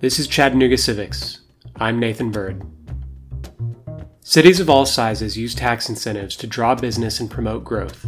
[0.00, 1.40] This is Chattanooga Civics.
[1.74, 2.62] I'm Nathan Bird.
[4.20, 8.06] Cities of all sizes use tax incentives to draw business and promote growth.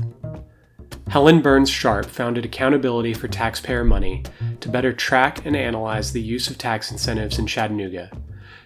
[1.09, 4.23] Helen Burns Sharp founded Accountability for Taxpayer Money
[4.61, 8.13] to better track and analyze the use of tax incentives in Chattanooga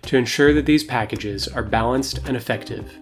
[0.02, 2.94] to ensure that these packages are balanced and effective.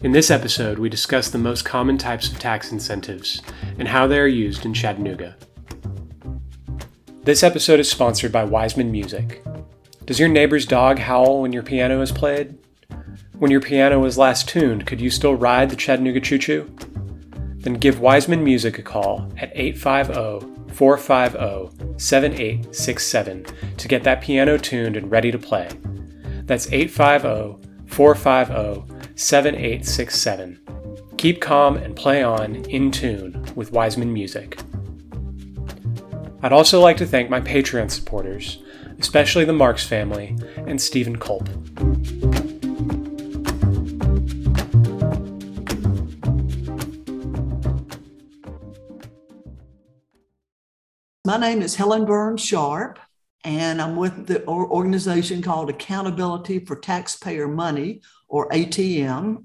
[0.00, 3.40] In this episode, we discuss the most common types of tax incentives
[3.78, 5.36] and how they are used in Chattanooga.
[7.22, 9.44] This episode is sponsored by Wiseman Music.
[10.06, 12.56] Does your neighbor's dog howl when your piano is played?
[13.38, 16.74] When your piano was last tuned, could you still ride the Chattanooga Choo Choo?
[17.58, 23.44] Then give Wiseman Music a call at 850 450 7867
[23.76, 25.68] to get that piano tuned and ready to play.
[26.46, 30.58] That's 850 450 7867.
[31.18, 34.58] Keep calm and play on in tune with Wiseman Music.
[36.42, 38.62] I'd also like to thank my Patreon supporters,
[38.98, 41.46] especially the Marks family and Stephen Culp.
[51.26, 52.98] My name is Helen Burns Sharp,
[53.44, 59.44] and I'm with the organization called Accountability for Taxpayer Money, or ATM.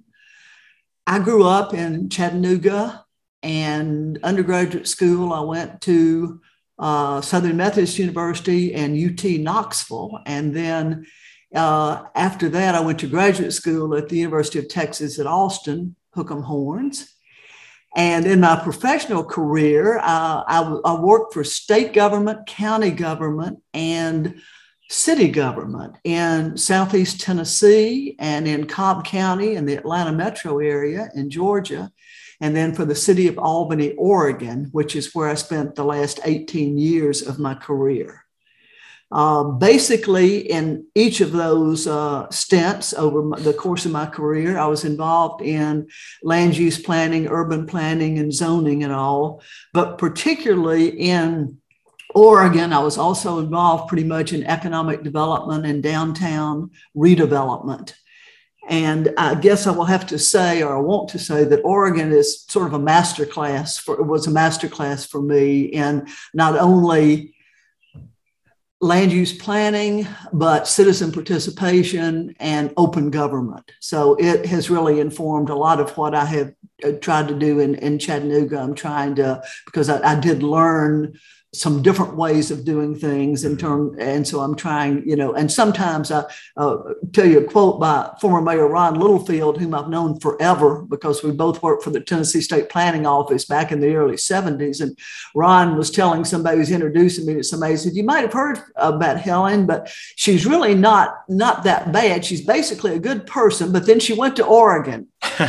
[1.06, 3.06] I grew up in Chattanooga,
[3.44, 6.42] and undergraduate school, I went to
[6.78, 10.20] uh, Southern Methodist University and UT Knoxville.
[10.26, 11.06] And then
[11.54, 15.96] uh, after that, I went to graduate school at the University of Texas at Austin,
[16.16, 17.12] Hook'em Horns.
[17.96, 24.42] And in my professional career, uh, I, I worked for state government, county government, and
[24.90, 31.30] city government in Southeast Tennessee and in Cobb County in the Atlanta metro area in
[31.30, 31.92] Georgia
[32.46, 36.20] and then for the city of Albany, Oregon, which is where I spent the last
[36.24, 38.24] 18 years of my career.
[39.12, 44.68] Uh, basically, in each of those uh, stints over the course of my career, I
[44.68, 45.88] was involved in
[46.22, 49.42] land use planning, urban planning, and zoning and all.
[49.74, 51.58] But particularly in
[52.14, 57.96] Oregon, I was also involved pretty much in economic development and downtown redevelopment.
[58.68, 62.12] And I guess I will have to say, or I want to say, that Oregon
[62.12, 66.08] is sort of a master class for it was a master class for me in
[66.34, 67.36] not only
[68.82, 73.72] land use planning, but citizen participation and open government.
[73.80, 76.54] So it has really informed a lot of what I have
[76.84, 78.60] uh, tried to do in, in Chattanooga.
[78.60, 81.18] I'm trying to, because I, I did learn
[81.60, 85.52] some different ways of doing things in term and so i'm trying you know and
[85.52, 86.24] sometimes i
[86.58, 86.78] uh,
[87.14, 91.32] tell you a quote by former mayor ron littlefield whom i've known forever because we
[91.32, 94.98] both worked for the tennessee state planning office back in the early 70s and
[95.34, 98.60] ron was telling somebody who's introducing me to somebody he said you might have heard
[98.76, 102.26] about helen but she's really not not that bad.
[102.26, 103.72] She's basically a good person.
[103.72, 105.08] But then she went to oregon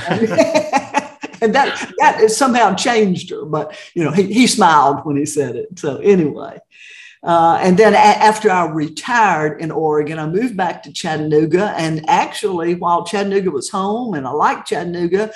[1.41, 3.45] and that that somehow changed her.
[3.45, 5.79] But you know, he, he smiled when he said it.
[5.79, 6.59] So anyway.
[7.23, 11.75] Uh, and then a- after I retired in Oregon, I moved back to Chattanooga.
[11.77, 15.33] And actually, while Chattanooga was home and I liked Chattanooga,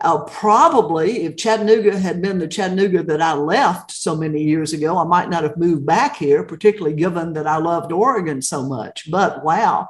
[0.00, 4.98] uh, probably if Chattanooga had been the Chattanooga that I left so many years ago,
[4.98, 9.10] I might not have moved back here, particularly given that I loved Oregon so much.
[9.10, 9.88] But wow,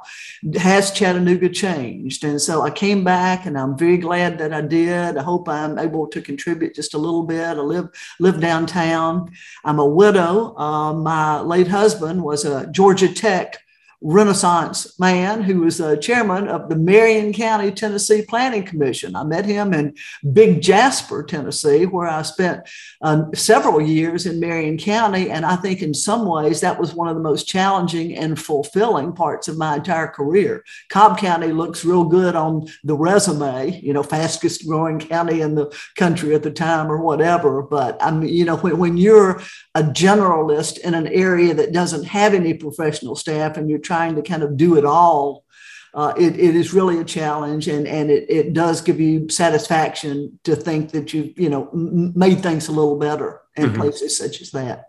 [0.57, 2.23] has Chattanooga changed?
[2.23, 5.17] And so I came back and I'm very glad that I did.
[5.17, 7.43] I hope I'm able to contribute just a little bit.
[7.43, 7.89] I live,
[8.19, 9.31] live downtown.
[9.63, 10.55] I'm a widow.
[10.55, 13.64] Uh, my late husband was a Georgia Tech
[14.01, 19.15] Renaissance man who was a chairman of the Marion County, Tennessee Planning Commission.
[19.15, 19.95] I met him in
[20.33, 22.67] Big Jasper, Tennessee, where I spent
[23.01, 25.29] um, several years in Marion County.
[25.29, 29.13] And I think in some ways that was one of the most challenging and fulfilling
[29.13, 30.63] parts of my entire career.
[30.89, 35.75] Cobb County looks real good on the resume, you know, fastest growing county in the
[35.95, 37.61] country at the time or whatever.
[37.61, 39.41] But I mean, you know, when, when you're
[39.73, 44.15] a generalist in an area that doesn't have any professional staff and you're trying trying
[44.15, 45.45] to kind of do it all,
[45.93, 50.37] uh, it, it is really a challenge and, and it, it does give you satisfaction
[50.43, 53.81] to think that you you know made things a little better in mm-hmm.
[53.81, 54.87] places such as that.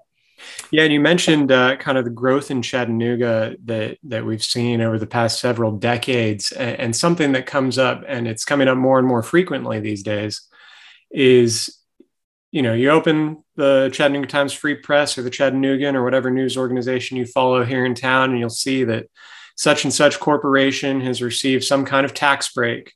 [0.71, 4.81] Yeah, and you mentioned uh, kind of the growth in Chattanooga that that we've seen
[4.81, 8.77] over the past several decades, and, and, something that comes up, and it's coming up
[8.77, 10.43] more and more frequently these days,
[11.11, 11.79] is
[12.57, 16.57] you know you open the Chattanooga Times Free Press or the Chattanoogan or whatever news
[16.57, 19.11] organization you follow here in town, and you'll see that
[19.57, 22.95] such and such corporation has received some kind of tax break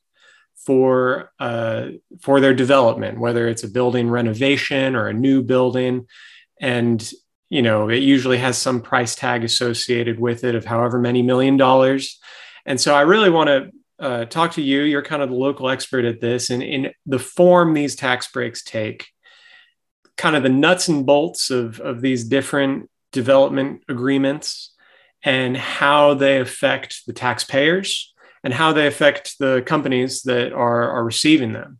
[0.65, 1.89] for uh,
[2.21, 6.07] for their development, whether it's a building renovation or a new building,
[6.59, 7.11] and
[7.49, 11.55] you know, it usually has some price tag associated with it of however many million
[11.55, 12.19] dollars.
[12.65, 13.69] And so I really want to
[14.03, 14.81] uh, talk to you.
[14.81, 18.63] You're kind of the local expert at this, and in the form these tax breaks
[18.63, 19.05] take,
[20.21, 24.71] kind of the nuts and bolts of, of these different development agreements
[25.23, 28.13] and how they affect the taxpayers
[28.43, 31.79] and how they affect the companies that are, are receiving them.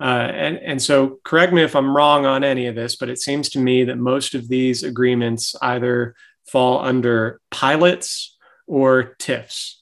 [0.00, 3.18] Uh, and, and so, correct me if I'm wrong on any of this, but it
[3.18, 6.14] seems to me that most of these agreements either
[6.46, 8.38] fall under pilots
[8.68, 9.80] or TIFs.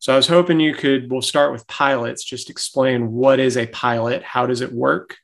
[0.00, 3.66] So, I was hoping you could, we'll start with pilots, just explain what is a
[3.68, 5.16] pilot, how does it work,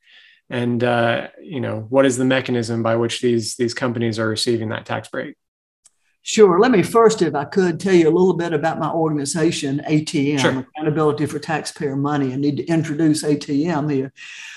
[0.53, 4.69] and uh, you know what is the mechanism by which these these companies are receiving
[4.69, 5.35] that tax break
[6.25, 6.61] Sure.
[6.61, 10.39] Let me first, if I could, tell you a little bit about my organization, ATM,
[10.39, 10.61] sure.
[10.61, 12.33] Accountability for Taxpayer Money.
[12.33, 14.13] I need to introduce ATM here.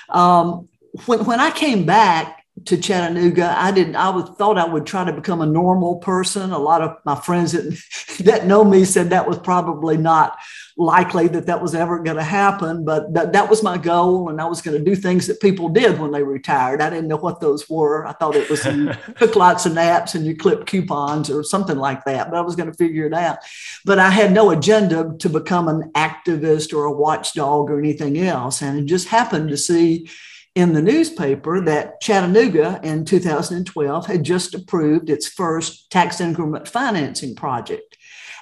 [0.09, 0.69] Um,
[1.07, 3.53] when, when I came back to Chattanooga.
[3.57, 3.97] I didn't.
[3.97, 6.51] I was thought I would try to become a normal person.
[6.51, 7.77] A lot of my friends that
[8.23, 10.37] that know me said that was probably not
[10.77, 12.85] likely that that was ever going to happen.
[12.85, 15.67] But that, that was my goal, and I was going to do things that people
[15.67, 16.81] did when they retired.
[16.81, 18.07] I didn't know what those were.
[18.07, 21.77] I thought it was you took lots of naps and you clipped coupons or something
[21.77, 22.29] like that.
[22.29, 23.39] But I was going to figure it out.
[23.83, 28.61] But I had no agenda to become an activist or a watchdog or anything else,
[28.61, 30.07] and it just happened to see
[30.55, 37.35] in the newspaper that Chattanooga in 2012 had just approved its first tax increment financing
[37.35, 37.97] project.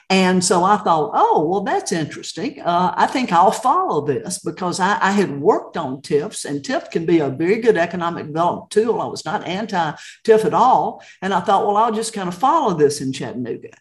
[0.09, 2.61] And so I thought, oh, well, that's interesting.
[2.61, 6.91] Uh, I think I'll follow this because I, I, had worked on TIFs, and TIF
[6.91, 9.01] can be a very good economic development tool.
[9.01, 9.93] I was not anti
[10.23, 11.01] TIF at all.
[11.21, 13.71] And I thought, well, I'll just kind of follow this in Chattanooga.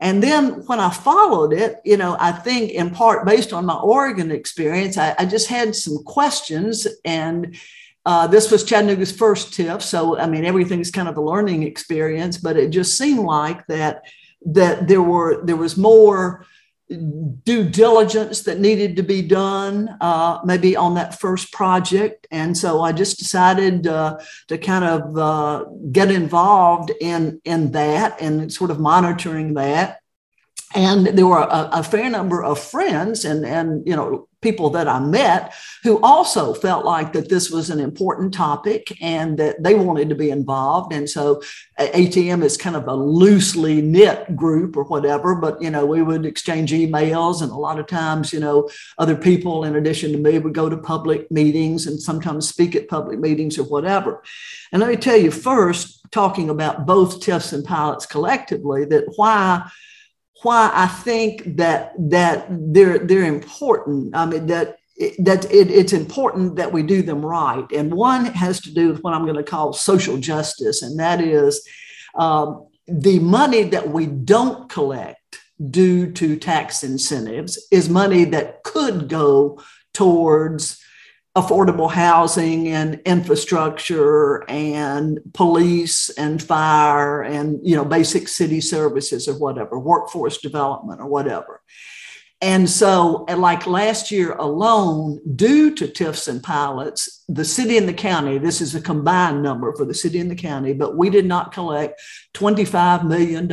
[0.00, 3.76] And then when I followed it, you know, I think in part based on my
[3.76, 6.86] Oregon experience, I, I just had some questions.
[7.04, 7.56] And
[8.04, 9.82] uh, this was Chattanooga's first TIF.
[9.82, 14.02] So, I mean, everything's kind of a learning experience, but it just seemed like that
[14.46, 16.44] that there were there was more
[16.88, 22.26] due diligence that needed to be done uh, maybe on that first project.
[22.30, 28.20] And so i just decided uh, to kind of uh, get involved in in that
[28.20, 30.00] and sort of monitoring that.
[30.74, 34.86] And there were a, a, fair number of friends and and you know people that
[34.86, 39.74] I met who also felt like that this was an important topic and that they
[39.74, 40.92] wanted to be involved.
[40.92, 41.42] And so
[41.78, 46.02] uh, ATM is kind of a loosely knit group or whatever but you know we
[46.02, 48.68] would exchange emails and a lot of times you know
[48.98, 52.88] other people in addition to me would go to public meetings and sometimes speak at
[52.88, 54.22] public meetings or whatever.
[54.70, 59.70] And let me tell you first talking about both TIFs and pilots collectively that why
[60.44, 64.14] why I think that that they're they're important.
[64.14, 64.76] I mean that
[65.18, 67.66] that it, it's important that we do them right.
[67.72, 71.20] And one has to do with what I'm going to call social justice, and that
[71.20, 71.66] is
[72.14, 79.08] um, the money that we don't collect due to tax incentives is money that could
[79.08, 79.60] go
[79.92, 80.82] towards
[81.36, 89.36] affordable housing and infrastructure and police and fire and you know basic city services or
[89.38, 91.60] whatever workforce development or whatever.
[92.40, 97.94] And so like last year alone due to tifs and pilots the city and the
[97.94, 101.24] county this is a combined number for the city and the county but we did
[101.24, 102.00] not collect
[102.34, 103.48] $25 million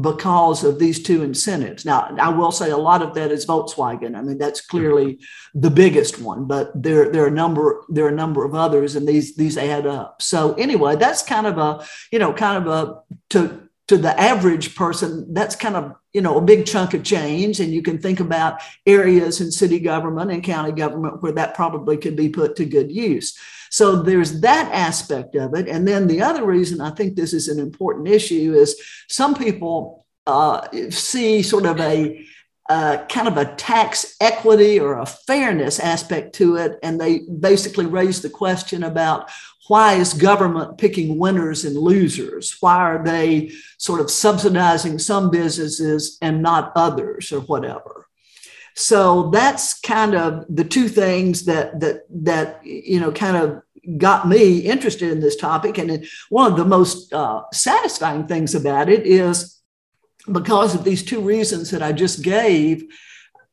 [0.00, 1.84] because of these two incentives.
[1.84, 4.16] Now, I will say a lot of that is Volkswagen.
[4.16, 5.20] I mean, that's clearly
[5.54, 8.96] the biggest one, but there, there are a number there are a number of others,
[8.96, 10.20] and these these add up.
[10.20, 14.74] So anyway, that's kind of a you know kind of a to to the average
[14.74, 18.20] person, that's kind of you know a big chunk of change, and you can think
[18.20, 22.64] about areas in city government and county government where that probably could be put to
[22.64, 23.38] good use.
[23.74, 25.66] So there's that aspect of it.
[25.66, 30.06] And then the other reason I think this is an important issue is some people
[30.28, 32.24] uh, see sort of a
[32.68, 36.78] uh, kind of a tax equity or a fairness aspect to it.
[36.84, 39.28] And they basically raise the question about
[39.66, 42.56] why is government picking winners and losers?
[42.60, 48.06] Why are they sort of subsidizing some businesses and not others or whatever?
[48.76, 53.63] So that's kind of the two things that that that you know kind of
[53.98, 55.78] got me interested in this topic.
[55.78, 59.60] And one of the most uh, satisfying things about it is
[60.30, 62.84] because of these two reasons that I just gave.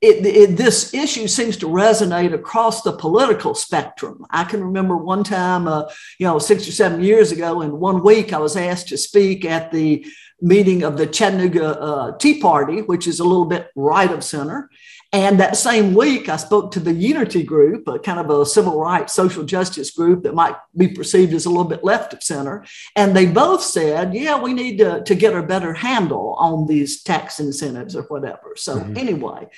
[0.02, 4.26] It, it, this issue seems to resonate across the political spectrum.
[4.32, 5.84] I can remember one time, uh,
[6.18, 9.46] you know, six or seven years ago, in one week, I was asked to speak
[9.46, 10.04] at the
[10.42, 14.72] meeting of the Chattanooga uh, Tea Party, which is a little bit right of center.
[15.14, 18.80] And that same week, I spoke to the Unity Group, a kind of a civil
[18.80, 22.66] rights, social justice group that might be perceived as a little bit left of center.
[22.96, 27.04] And they both said, yeah, we need to, to get a better handle on these
[27.04, 28.54] tax incentives or whatever.
[28.56, 28.96] So, mm-hmm.
[28.96, 29.50] anyway,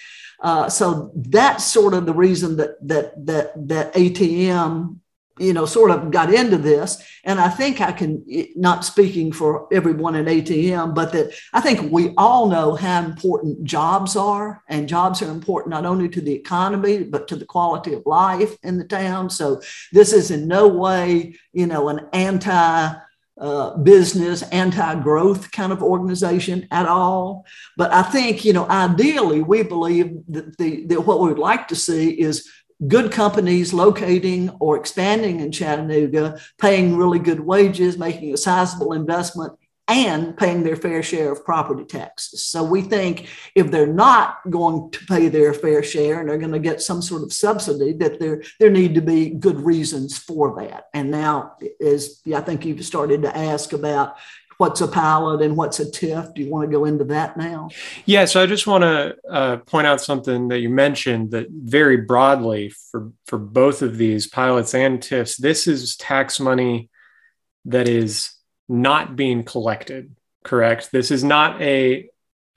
[0.42, 4.98] uh, so that's sort of the reason that that that that ATM
[5.40, 7.04] you know, sort of got into this.
[7.24, 8.24] And I think I can,
[8.56, 13.64] not speaking for everyone in ATM, but that I think we all know how important
[13.64, 14.64] jobs are.
[14.70, 18.56] And jobs are important not only to the economy, but to the quality of life
[18.64, 19.30] in the town.
[19.30, 19.62] So
[19.92, 22.94] this is in no way, you know, an anti
[23.36, 27.46] uh, business, anti growth kind of organization at all.
[27.76, 31.68] But I think, you know, ideally, we believe that, the, that what we would like
[31.70, 32.48] to see is
[32.88, 39.54] good companies locating or expanding in Chattanooga, paying really good wages, making a sizable investment,
[39.90, 42.44] and paying their fair share of property taxes.
[42.44, 46.54] So we think if they're not going to pay their fair share and they're going
[46.54, 50.56] to get some sort of subsidy, that there there need to be good reasons for
[50.62, 50.86] that.
[50.94, 54.16] And now, as I think you've started to ask about
[54.64, 56.34] what's a pilot and what's a TIF.
[56.34, 57.68] Do you want to go into that now?
[58.06, 61.98] Yeah, so I just want to uh, point out something that you mentioned that very
[61.98, 66.90] broadly for for both of these pilots and TIFs, this is tax money
[67.66, 68.34] that is
[68.70, 70.16] not being collected.
[70.46, 70.94] Correct.
[70.94, 72.10] This is not a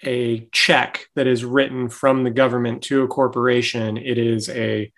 [0.04, 3.96] a check that is written from the government to a corporation.
[3.96, 4.92] It is a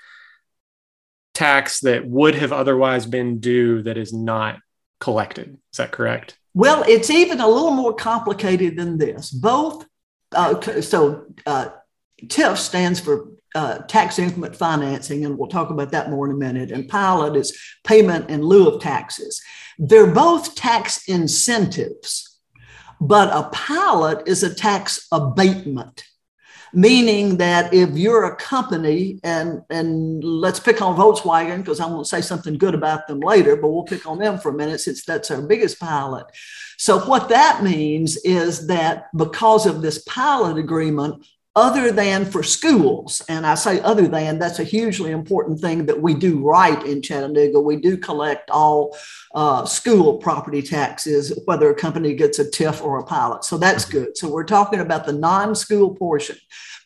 [1.33, 4.59] tax that would have otherwise been due that is not
[5.01, 5.57] collected.
[5.73, 6.39] Is that correct?
[6.59, 9.31] Well, it's even a little more complicated than this.
[9.31, 9.87] Both,
[10.33, 11.69] uh, so uh,
[12.25, 16.37] TIF stands for uh, tax increment financing, and we'll talk about that more in a
[16.37, 16.73] minute.
[16.73, 19.41] And pilot is payment in lieu of taxes.
[19.79, 22.41] They're both tax incentives,
[23.01, 26.03] but a pilot is a tax abatement
[26.73, 32.07] meaning that if you're a company and and let's pick on Volkswagen because I won't
[32.07, 35.05] say something good about them later, but we'll pick on them for a minute since
[35.05, 36.27] that's our biggest pilot.
[36.77, 41.27] So what that means is that because of this pilot agreement,
[41.59, 43.21] other than for schools.
[43.29, 47.03] And I say other than, that's a hugely important thing that we do right in
[47.03, 47.59] Chattanooga.
[47.61, 48.97] We do collect all
[49.35, 53.45] uh, school property taxes, whether a company gets a TIF or a pilot.
[53.45, 53.99] So that's mm-hmm.
[53.99, 54.17] good.
[54.17, 56.37] So we're talking about the non school portion.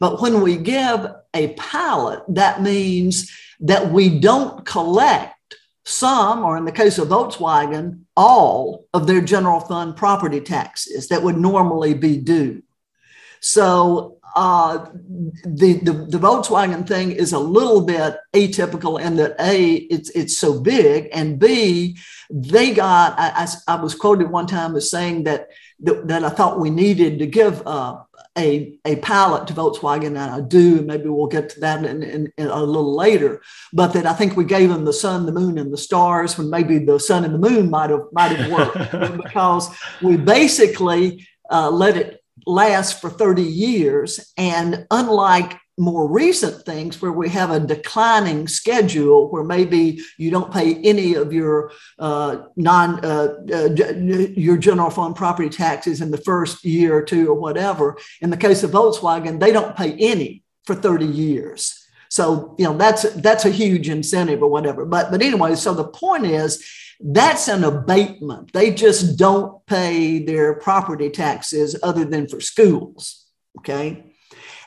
[0.01, 5.35] But when we give a pilot, that means that we don't collect
[5.85, 11.23] some, or in the case of Volkswagen, all of their general fund property taxes that
[11.23, 12.63] would normally be due.
[13.41, 14.87] So uh,
[15.45, 20.37] the, the, the Volkswagen thing is a little bit atypical in that a it's it's
[20.37, 21.97] so big and b
[22.31, 25.49] they got I, I, I was quoted one time as saying that
[25.81, 28.03] that, that I thought we needed to give uh,
[28.39, 32.33] a a pilot to Volkswagen and I do maybe we'll get to that in, in,
[32.39, 33.43] in, a little later
[33.75, 36.49] but that I think we gave them the sun the moon and the stars when
[36.49, 39.69] maybe the sun and the moon might have might have worked because
[40.01, 44.33] we basically uh, let it last for 30 years.
[44.37, 50.53] And unlike more recent things where we have a declining schedule where maybe you don't
[50.53, 53.69] pay any of your uh, non uh, uh,
[54.37, 58.37] your general fund property taxes in the first year or two or whatever in the
[58.37, 63.47] case of volkswagen they don't pay any for 30 years so you know that's that's
[63.47, 66.63] a huge incentive or whatever but but anyway so the point is
[67.05, 68.53] that's an abatement.
[68.53, 73.27] They just don't pay their property taxes other than for schools.
[73.59, 74.05] Okay.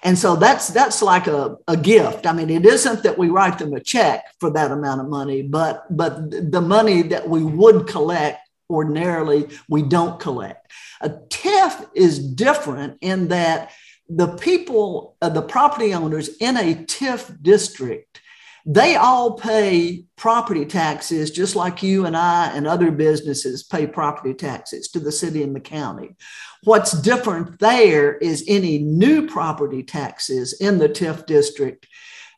[0.03, 2.27] And so that's that's like a, a gift.
[2.27, 5.41] I mean, it isn't that we write them a check for that amount of money,
[5.41, 8.39] but but the money that we would collect
[8.69, 10.71] ordinarily we don't collect.
[11.01, 13.71] A TIF is different in that
[14.07, 18.21] the people, uh, the property owners in a TIF district
[18.65, 24.33] they all pay property taxes just like you and I and other businesses pay property
[24.33, 26.15] taxes to the city and the county.
[26.63, 31.85] What's different there is any new property taxes in the TIF district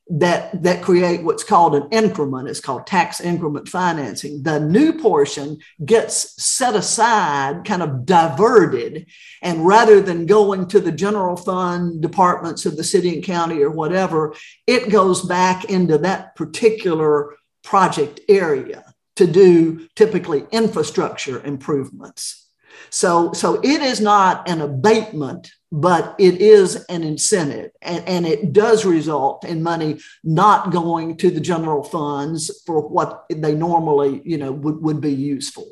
[0.09, 2.47] that that create what's called an increment.
[2.47, 4.41] It's called tax increment financing.
[4.41, 9.07] The new portion gets set aside kind of diverted
[9.41, 13.69] and rather than going to the general fund departments of the city and county or
[13.69, 14.33] whatever
[14.65, 18.85] it goes back into that particular project area
[19.17, 22.47] to do typically infrastructure improvements.
[22.89, 28.53] So, so it is not an abatement, but it is an incentive, and, and it
[28.53, 34.37] does result in money not going to the general funds for what they normally, you
[34.37, 35.65] know, would, would be used for.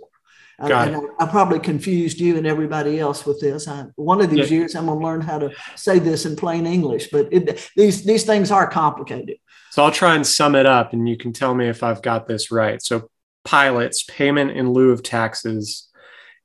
[0.58, 3.68] Uh, and I, I, probably confused you and everybody else with this.
[3.68, 4.60] I, one of these yeah.
[4.60, 8.04] years, I'm going to learn how to say this in plain English, but it, these
[8.04, 9.38] these things are complicated.
[9.72, 12.28] So I'll try and sum it up, and you can tell me if I've got
[12.28, 12.82] this right.
[12.82, 13.10] So
[13.46, 15.88] pilots, payment in lieu of taxes.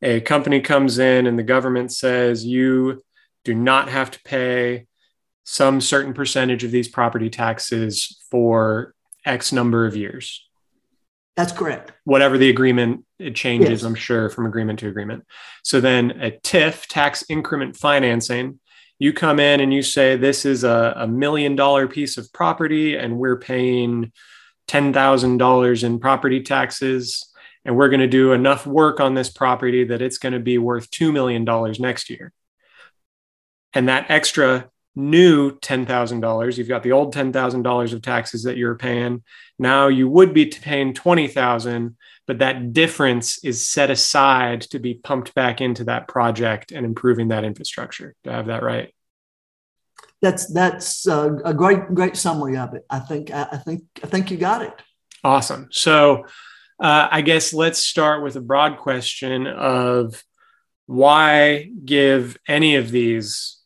[0.02, 3.02] A company comes in and the government says you
[3.44, 4.87] do not have to pay
[5.44, 8.94] some certain percentage of these property taxes for
[9.25, 10.47] X number of years.
[11.37, 11.92] That's correct.
[12.04, 13.82] Whatever the agreement, it changes, yes.
[13.82, 15.25] I'm sure, from agreement to agreement.
[15.64, 18.61] So then a TIF, tax increment financing,
[18.99, 22.97] you come in and you say, this is a, a million dollar piece of property
[22.97, 24.12] and we're paying
[24.68, 27.26] $10,000 in property taxes.
[27.64, 30.59] And we're going to do enough work on this property that it's going to be
[30.59, 31.44] worth $2 million
[31.78, 32.32] next year.
[33.74, 39.22] And that extra new $10,000, you've got the old $10,000 of taxes that you're paying.
[39.58, 41.96] Now you would be paying 20,000,
[42.26, 47.28] but that difference is set aside to be pumped back into that project and improving
[47.28, 48.14] that infrastructure.
[48.24, 48.92] Do I have that right?
[50.22, 52.84] that's that's a, great great summary of it.
[52.90, 54.72] I think I, I think I think you got it.
[55.24, 55.68] Awesome.
[55.70, 56.24] So
[56.78, 60.22] uh, I guess let's start with a broad question of
[60.86, 63.60] why give any of these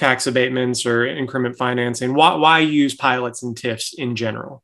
[0.00, 2.14] tax abatements or increment financing?
[2.14, 4.62] Why, why use pilots and TIFs in general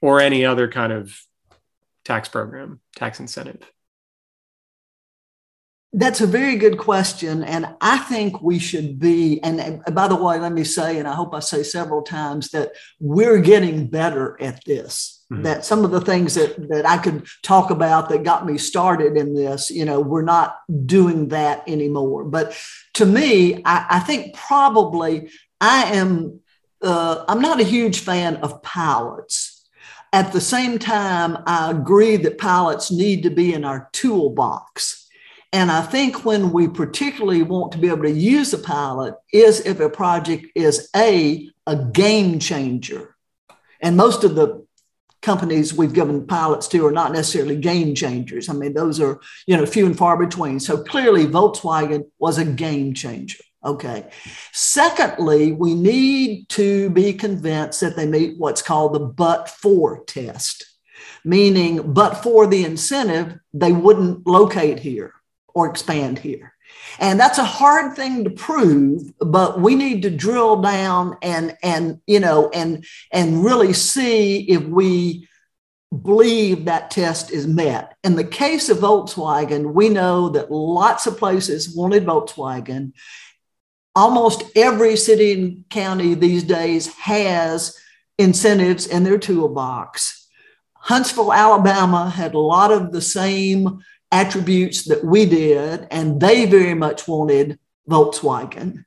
[0.00, 1.14] or any other kind of
[2.04, 3.70] tax program, tax incentive?
[5.92, 7.44] That's a very good question.
[7.44, 11.12] And I think we should be, and by the way, let me say, and I
[11.12, 15.21] hope I say several times that we're getting better at this.
[15.32, 15.42] Mm-hmm.
[15.42, 19.16] That some of the things that, that I could talk about that got me started
[19.16, 22.24] in this, you know, we're not doing that anymore.
[22.24, 22.56] But
[22.94, 26.40] to me, I, I think probably I am,
[26.82, 29.68] uh, I'm not a huge fan of pilots.
[30.12, 35.02] At the same time, I agree that pilots need to be in our toolbox
[35.52, 39.60] and I think when we particularly want to be able to use a pilot is
[39.60, 43.14] if a project is a a game changer.
[43.80, 44.61] And most of the
[45.22, 48.48] companies we've given pilots to are not necessarily game changers.
[48.48, 50.60] I mean, those are, you know, few and far between.
[50.60, 53.42] So clearly Volkswagen was a game changer.
[53.64, 54.10] Okay.
[54.52, 60.66] Secondly, we need to be convinced that they meet what's called the but for test,
[61.24, 65.14] meaning, but for the incentive, they wouldn't locate here
[65.54, 66.54] or expand here.
[66.98, 72.00] And that's a hard thing to prove, but we need to drill down and and
[72.06, 75.28] you know and and really see if we
[76.00, 77.94] believe that test is met.
[78.02, 82.92] In the case of Volkswagen, we know that lots of places wanted Volkswagen.
[83.94, 87.76] Almost every city and county these days has
[88.18, 90.28] incentives in their toolbox.
[90.74, 96.74] Huntsville, Alabama had a lot of the same attributes that we did, and they very
[96.74, 98.84] much wanted Volkswagen.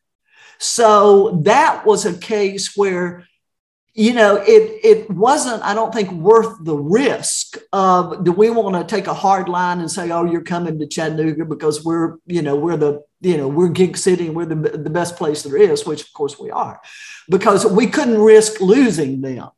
[0.59, 3.25] So that was a case where,
[3.93, 8.75] you know, it it wasn't, I don't think, worth the risk of do we want
[8.75, 12.41] to take a hard line and say, oh, you're coming to Chattanooga because we're, you
[12.41, 15.57] know, we're the, you know, we're Gig City and we're the, the best place there
[15.57, 16.79] is, which of course we are,
[17.29, 19.49] because we couldn't risk losing them.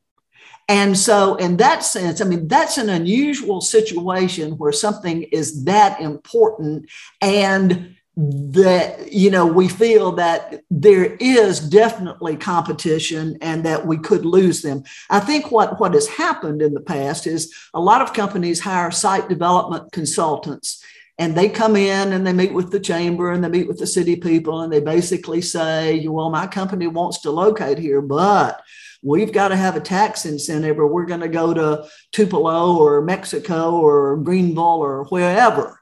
[0.69, 6.02] And so, in that sense, I mean, that's an unusual situation where something is that
[6.02, 6.89] important
[7.21, 14.26] and that you know we feel that there is definitely competition and that we could
[14.26, 14.84] lose them.
[15.10, 18.89] I think what what has happened in the past is a lot of companies hire
[18.89, 20.84] site development consultants
[21.19, 23.88] and they come in and they meet with the chamber and they meet with the
[23.88, 28.62] city people and they basically say well my company wants to locate here but
[29.08, 33.02] we've got to have a tax incentive or we're going to go to Tupelo or
[33.02, 35.80] Mexico or Greenville or wherever.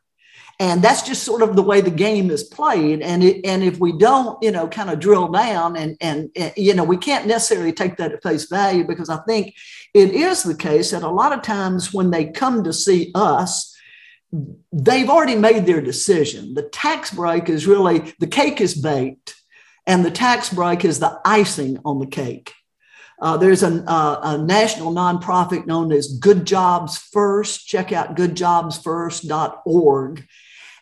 [0.60, 3.02] And that's just sort of the way the game is played.
[3.02, 6.54] And it, and if we don't, you know, kind of drill down and, and, and,
[6.56, 9.54] you know, we can't necessarily take that at face value because I think
[9.94, 13.76] it is the case that a lot of times when they come to see us,
[14.72, 16.54] they've already made their decision.
[16.54, 19.36] The tax break is really, the cake is baked
[19.86, 22.54] and the tax break is the icing on the cake.
[23.20, 27.68] Uh, there's a, uh, a, national nonprofit known as Good Jobs First.
[27.68, 30.28] Check out goodjobsfirst.org.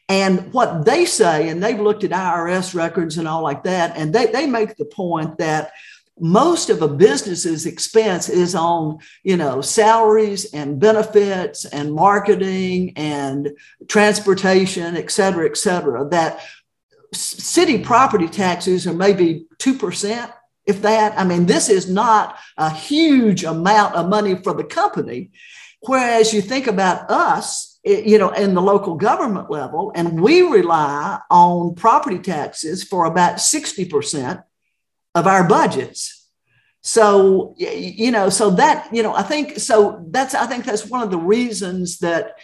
[0.10, 4.14] And what they say, and they've looked at IRS records and all like that, and
[4.14, 5.72] they, they make the point that
[6.20, 13.50] most of a business's expense is on you know salaries and benefits and marketing and
[13.88, 16.40] transportation et cetera et cetera that
[17.14, 20.32] city property taxes are maybe 2%
[20.66, 21.18] if that.
[21.20, 25.32] I mean, this is not a huge amount of money for the company.
[25.82, 31.20] Whereas you think about us, you know, in the local government level, and we rely
[31.30, 34.44] on property taxes for about 60%
[35.16, 36.28] of our budgets.
[36.82, 41.02] So, you know, so that, you know, I think so that's I think that's one
[41.02, 42.38] of the reasons that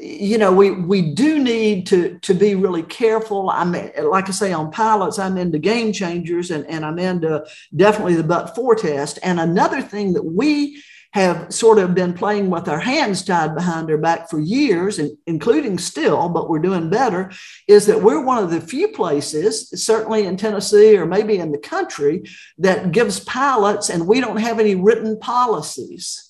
[0.00, 4.50] you know we we do need to to be really careful i'm like i say
[4.50, 9.18] on pilots i'm into game changers and, and i'm into definitely the but for test
[9.22, 10.82] and another thing that we
[11.16, 15.16] have sort of been playing with our hands tied behind our back for years, and
[15.26, 17.32] including still, but we're doing better,
[17.66, 21.58] is that we're one of the few places, certainly in Tennessee or maybe in the
[21.58, 22.22] country,
[22.58, 26.25] that gives pilots, and we don't have any written policies.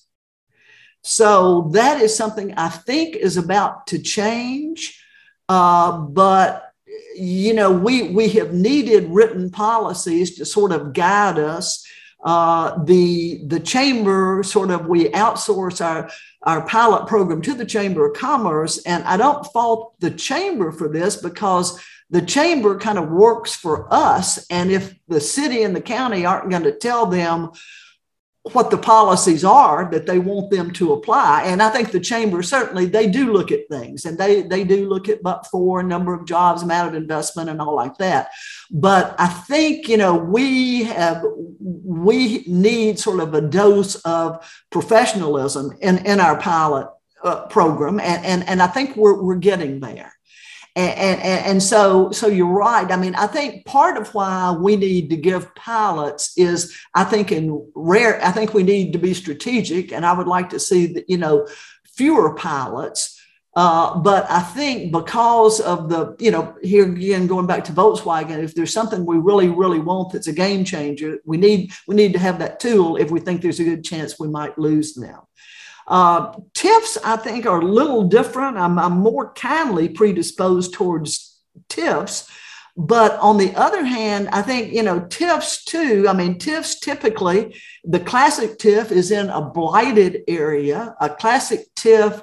[1.07, 5.01] So that is something I think is about to change.
[5.49, 6.71] Uh, but
[7.15, 11.85] you know, we we have needed written policies to sort of guide us
[12.23, 16.09] uh, the the chamber sort of we outsource our
[16.43, 20.89] our pilot program to the chamber of commerce and i don't fault the chamber for
[20.89, 25.81] this because the chamber kind of works for us and if the city and the
[25.81, 27.51] county aren't going to tell them
[28.53, 31.43] what the policies are that they want them to apply.
[31.43, 34.87] And I think the chamber certainly they do look at things and they they do
[34.87, 38.29] look at but for number of jobs, amount of investment, and all like that.
[38.71, 41.23] But I think you know we have
[41.59, 46.89] we need sort of a dose of professionalism in in our pilot
[47.23, 50.13] uh, program, and and and I think we're we're getting there.
[50.77, 52.91] And, and, and, so so you're right.
[52.91, 57.31] I mean i think part of why we need to give pilots is i think
[57.31, 60.85] in rare i think we need to be strategic and i would like to see
[60.93, 61.47] that you know
[61.85, 63.15] fewer pilots.
[63.55, 68.43] Uh, but i think because of the you know here again going back to volkswagen
[68.43, 72.13] if there's something we really really want that's a game changer we need we need
[72.13, 75.21] to have that tool if we think there's a good chance we might lose them
[75.87, 78.57] uh, TIFs, I think, are a little different.
[78.57, 82.29] I'm, I'm more kindly predisposed towards TIFs.
[82.75, 87.55] But on the other hand, I think, you know, TIFs too, I mean, TIFs typically,
[87.83, 90.95] the classic TIF is in a blighted area.
[91.01, 92.21] A classic TIF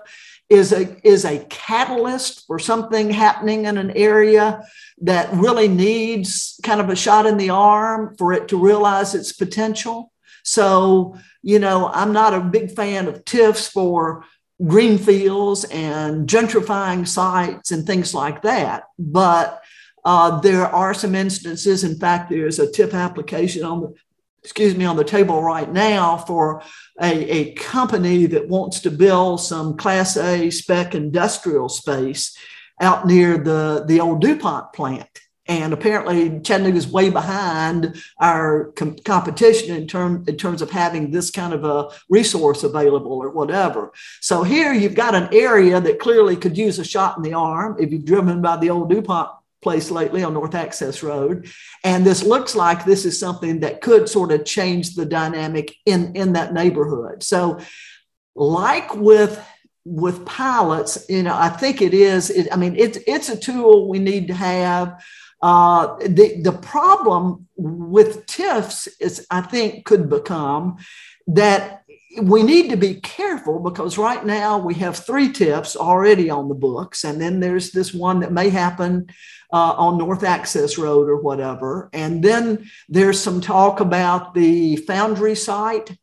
[0.48, 4.62] is a, is a catalyst for something happening in an area
[5.00, 9.32] that really needs kind of a shot in the arm for it to realize its
[9.32, 10.12] potential.
[10.44, 14.24] So, you know, I'm not a big fan of TIFs for
[14.64, 18.84] greenfields and gentrifying sites and things like that.
[18.98, 19.60] But
[20.04, 21.82] uh, there are some instances.
[21.82, 23.94] In fact, there's a TIF application on the
[24.44, 26.62] excuse me on the table right now for
[27.00, 32.36] a, a company that wants to build some Class A spec industrial space
[32.78, 35.08] out near the the old DuPont plant.
[35.46, 41.10] And apparently, Chattanooga is way behind our com- competition in, term, in terms of having
[41.10, 43.92] this kind of a resource available or whatever.
[44.20, 47.76] So here you've got an area that clearly could use a shot in the arm.
[47.78, 49.30] If you've driven by the old DuPont
[49.62, 51.50] place lately on North Access Road,
[51.82, 56.14] and this looks like this is something that could sort of change the dynamic in
[56.16, 57.22] in that neighborhood.
[57.22, 57.60] So,
[58.34, 59.44] like with
[59.84, 62.30] with pilots, you know, I think it is.
[62.30, 65.02] It, I mean, it's it's a tool we need to have.
[65.44, 70.78] Uh, the, the problem with TIFs is, I think, could become
[71.26, 71.82] that
[72.22, 76.54] we need to be careful because right now we have three TIFs already on the
[76.54, 79.08] books, and then there's this one that may happen
[79.52, 81.90] uh, on North Access Road or whatever.
[81.92, 85.94] And then there's some talk about the Foundry site.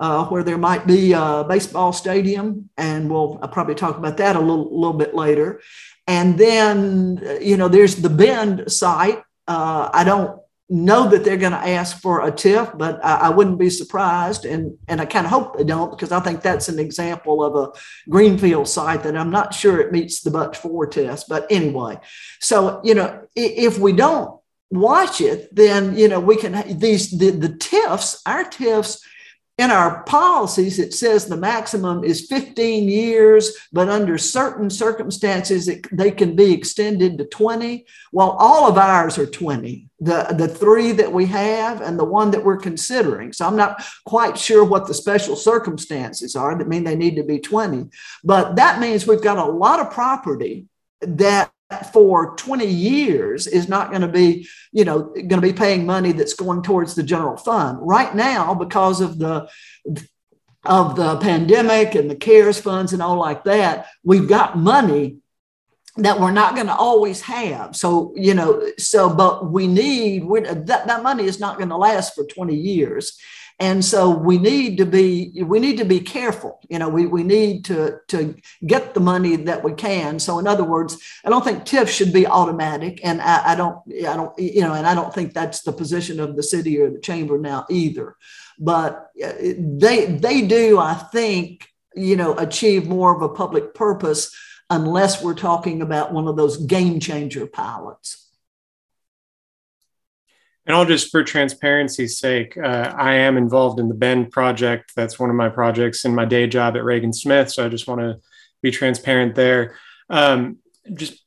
[0.00, 4.36] Uh, where there might be a baseball stadium, and we'll I'll probably talk about that
[4.36, 5.60] a little, little bit later.
[6.08, 9.22] And then, you know, there's the Bend site.
[9.46, 10.40] Uh, I don't
[10.70, 14.46] know that they're going to ask for a TIF, but I, I wouldn't be surprised.
[14.46, 17.54] And, and I kind of hope they don't because I think that's an example of
[17.56, 17.78] a
[18.10, 21.28] greenfield site that I'm not sure it meets the but for test.
[21.28, 21.98] But anyway,
[22.40, 24.40] so, you know, if we don't
[24.70, 29.00] watch it, then, you know, we can, these, the, the TIFs, our TIFs,
[29.58, 35.84] in our policies, it says the maximum is 15 years, but under certain circumstances, it,
[35.90, 37.84] they can be extended to 20.
[38.12, 42.30] Well, all of ours are 20, the, the three that we have and the one
[42.30, 43.32] that we're considering.
[43.32, 47.24] So I'm not quite sure what the special circumstances are that mean they need to
[47.24, 47.90] be 20.
[48.22, 50.66] But that means we've got a lot of property
[51.00, 51.50] that
[51.92, 56.12] for 20 years is not going to be you know going to be paying money
[56.12, 57.78] that's going towards the general fund.
[57.80, 59.48] Right now because of the
[60.64, 65.18] of the pandemic and the cares funds and all like that we've got money
[65.96, 67.76] that we're not going to always have.
[67.76, 72.14] So you know so but we need that, that money is not going to last
[72.14, 73.18] for 20 years
[73.60, 76.60] And so we need to be we need to be careful.
[76.68, 80.20] You know, we, we need to to get the money that we can.
[80.20, 83.80] So in other words, I don't think TIF should be automatic, and I, I don't
[84.06, 86.88] I don't you know, and I don't think that's the position of the city or
[86.90, 88.16] the chamber now either.
[88.60, 91.66] But uh, they they do, I think,
[91.96, 94.32] you know, achieve more of a public purpose
[94.70, 98.27] unless we're talking about one of those game changer pilots.
[100.68, 104.92] And I'll just, for transparency's sake, uh, I am involved in the Bend project.
[104.94, 107.50] That's one of my projects in my day job at Ragan Smith.
[107.50, 108.20] So I just want to
[108.60, 109.76] be transparent there.
[110.10, 110.58] Um,
[110.92, 111.24] just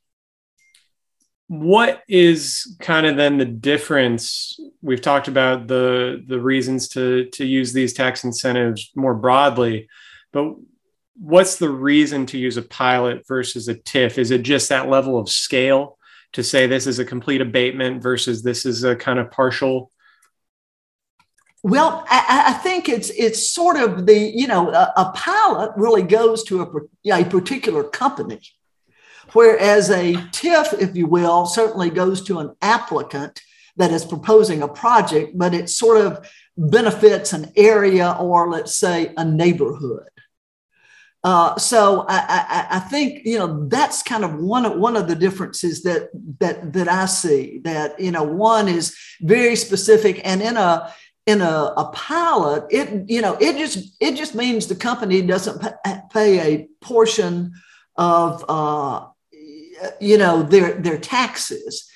[1.48, 4.60] what is kind of then the difference?
[4.80, 9.88] We've talked about the the reasons to to use these tax incentives more broadly,
[10.32, 10.54] but
[11.14, 14.18] what's the reason to use a pilot versus a TIF?
[14.18, 15.98] Is it just that level of scale?
[16.32, 19.92] To say this is a complete abatement versus this is a kind of partial
[21.64, 26.02] well, I, I, think it's it's sort of the you know a, a pilot really
[26.02, 28.40] goes to a, a particular company,
[29.32, 33.40] whereas a TIF, if you will, certainly goes to an applicant
[33.76, 39.12] that is proposing a project, but it sort of benefits an area or let's say
[39.16, 40.08] a neighborhood.
[41.24, 45.06] Uh, so I, I, I, think you know that's kind of one of one of
[45.06, 46.08] the differences that
[46.40, 47.60] that that I see.
[47.62, 50.92] That you know one is very specific, and in a
[51.26, 55.64] in a, a pilot, it you know it just it just means the company doesn't
[56.10, 57.52] pay a portion
[57.94, 59.06] of uh,
[60.00, 61.88] you know their their taxes,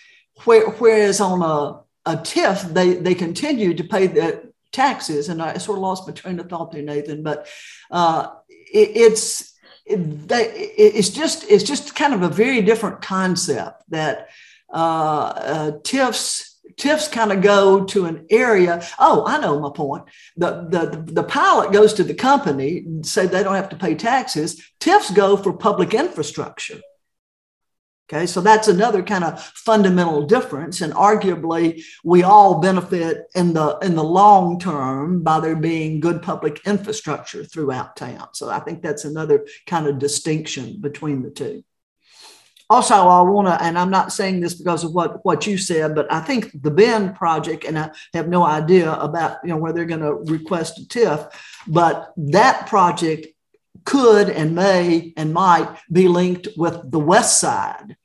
[0.44, 5.28] Where, whereas on a a TIF they they continue to pay the taxes.
[5.28, 7.48] And I sort of lost my train of thought there, Nathan, but.
[7.90, 8.28] Uh,
[8.72, 9.52] it's
[9.86, 14.28] it, it's just it's just kind of a very different concept that
[14.72, 18.86] uh, uh, TIFs TIFs kind of go to an area.
[18.98, 20.04] Oh, I know my point.
[20.36, 24.62] The, the, the pilot goes to the company, say they don't have to pay taxes.
[24.78, 26.80] TIFs go for public infrastructure.
[28.08, 33.78] Okay, so that's another kind of fundamental difference, and arguably we all benefit in the
[33.82, 38.28] in the long term by there being good public infrastructure throughout town.
[38.32, 41.64] So I think that's another kind of distinction between the two.
[42.70, 45.96] Also, I want to, and I'm not saying this because of what what you said,
[45.96, 49.72] but I think the Bend project, and I have no idea about you know where
[49.72, 51.32] they're going to request a TIF,
[51.66, 53.26] but that project
[53.86, 57.96] could and may and might be linked with the west side,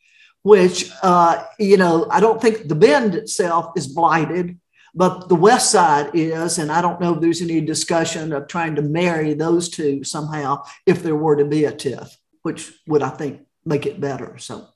[0.44, 4.58] which, uh, you know, I don't think the bend itself is blighted,
[4.96, 6.58] but the west side is.
[6.60, 10.64] And I don't know if there's any discussion of trying to marry those two somehow
[10.86, 14.38] if there were to be a TIF, which would, I think, make it better.
[14.38, 14.68] So.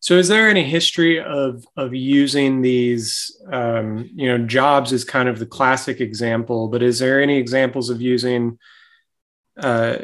[0.00, 3.40] So, is there any history of of using these?
[3.52, 7.88] Um, you know, jobs is kind of the classic example, but is there any examples
[7.88, 8.58] of using
[9.58, 9.98] uh,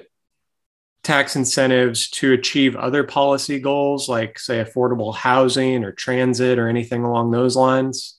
[1.03, 7.05] tax incentives to achieve other policy goals like say affordable housing or transit or anything
[7.05, 8.19] along those lines?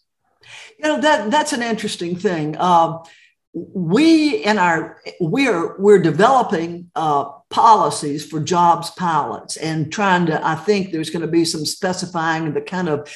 [0.78, 2.58] You know that that's an interesting thing.
[2.58, 3.04] Um,
[3.54, 10.56] we in our we're we're developing uh, policies for jobs pilots and trying to i
[10.56, 13.10] think there's going to be some specifying the kind of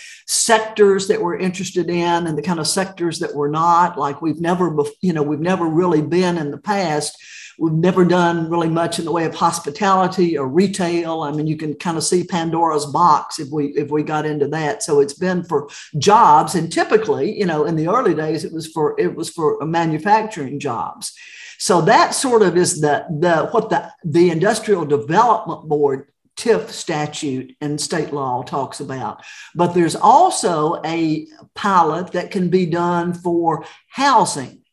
[0.50, 3.98] sectors that we're interested in and the kind of sectors that we're not.
[3.98, 7.22] Like we've never you know we've never really been in the past
[7.60, 11.22] We've never done really much in the way of hospitality or retail.
[11.22, 14.48] I mean, you can kind of see Pandora's box if we if we got into
[14.48, 14.82] that.
[14.82, 15.68] So it's been for
[15.98, 19.58] jobs, and typically, you know, in the early days, it was for it was for
[19.66, 21.14] manufacturing jobs.
[21.58, 27.54] So that sort of is the the what the the Industrial Development Board TIF statute
[27.60, 29.26] and state law talks about.
[29.54, 34.64] But there's also a pilot that can be done for housing.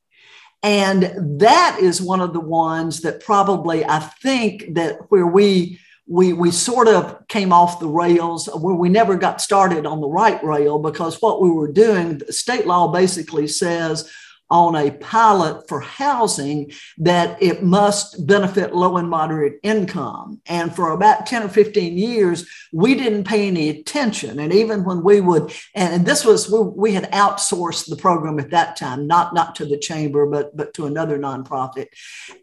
[0.66, 6.32] And that is one of the ones that probably I think that where we we
[6.32, 10.42] we sort of came off the rails where we never got started on the right
[10.42, 14.10] rail because what we were doing, state law basically says
[14.48, 20.40] on a pilot for housing that it must benefit low and moderate income.
[20.46, 24.38] And for about 10 or 15 years, we didn't pay any attention.
[24.38, 28.50] And even when we would, and this was, we, we had outsourced the program at
[28.50, 31.88] that time, not, not to the chamber, but, but to another nonprofit.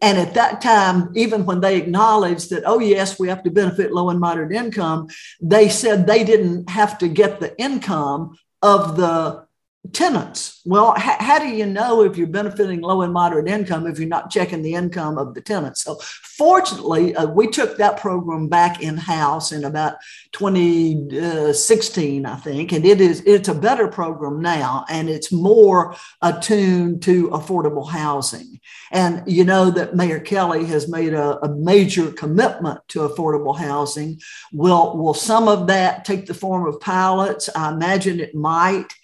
[0.02, 3.92] And at that time, even when they acknowledged that, oh, yes, we have to benefit
[3.92, 5.08] low and moderate income,
[5.40, 9.43] they said they didn't have to get the income of the
[9.92, 10.62] tenants.
[10.64, 14.08] Well, h- how do you know if you're benefiting low and moderate income if you're
[14.08, 15.84] not checking the income of the tenants?
[15.84, 19.96] So, fortunately, uh, we took that program back in house in about
[20.32, 27.02] 2016, I think, and it is it's a better program now, and it's more attuned
[27.02, 28.60] to affordable housing.
[28.90, 34.20] And you know that Mayor Kelly has made a, a major commitment to affordable housing.
[34.52, 37.50] Will will some of that take the form of pilots?
[37.54, 38.94] I imagine it might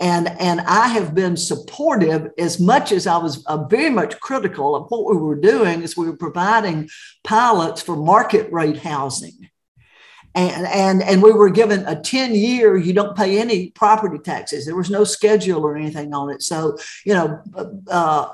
[0.00, 4.74] and and I have been supportive as much as I was uh, very much critical
[4.74, 6.88] of what we were doing is we were providing
[7.22, 9.50] pilots for market rate housing.
[10.32, 14.64] And, and, and we were given a 10 year, you don't pay any property taxes.
[14.64, 16.40] There was no schedule or anything on it.
[16.42, 17.42] So, you know,
[17.88, 18.28] uh,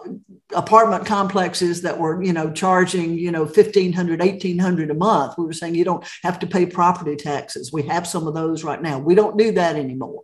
[0.54, 5.54] apartment complexes that were, you know, charging, you know, 1500, 1800 a month, we were
[5.54, 7.72] saying you don't have to pay property taxes.
[7.72, 8.98] We have some of those right now.
[8.98, 10.20] We don't do that anymore.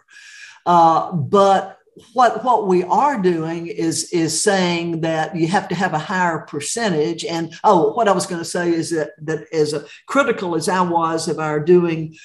[0.67, 1.79] Uh, but
[2.15, 6.41] what what we are doing is is saying that you have to have a higher
[6.41, 7.25] percentage.
[7.25, 10.69] And oh, what I was going to say is that that as a, critical as
[10.69, 12.17] I was of our doing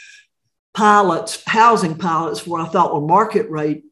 [0.73, 3.84] pilots, housing pilots, where I thought were market rate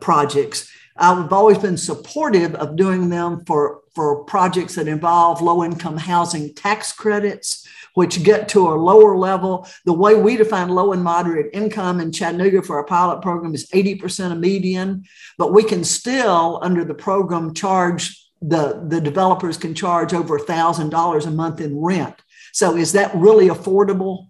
[0.00, 0.70] projects.
[0.96, 6.54] I've always been supportive of doing them for, for projects that involve low income housing
[6.54, 9.66] tax credits which get to a lower level.
[9.84, 13.68] The way we define low and moderate income in Chattanooga for our pilot program is
[13.70, 15.04] 80% of median,
[15.38, 21.26] but we can still, under the program, charge the, the developers can charge over $1,000
[21.26, 22.14] a month in rent.
[22.52, 24.28] So is that really affordable?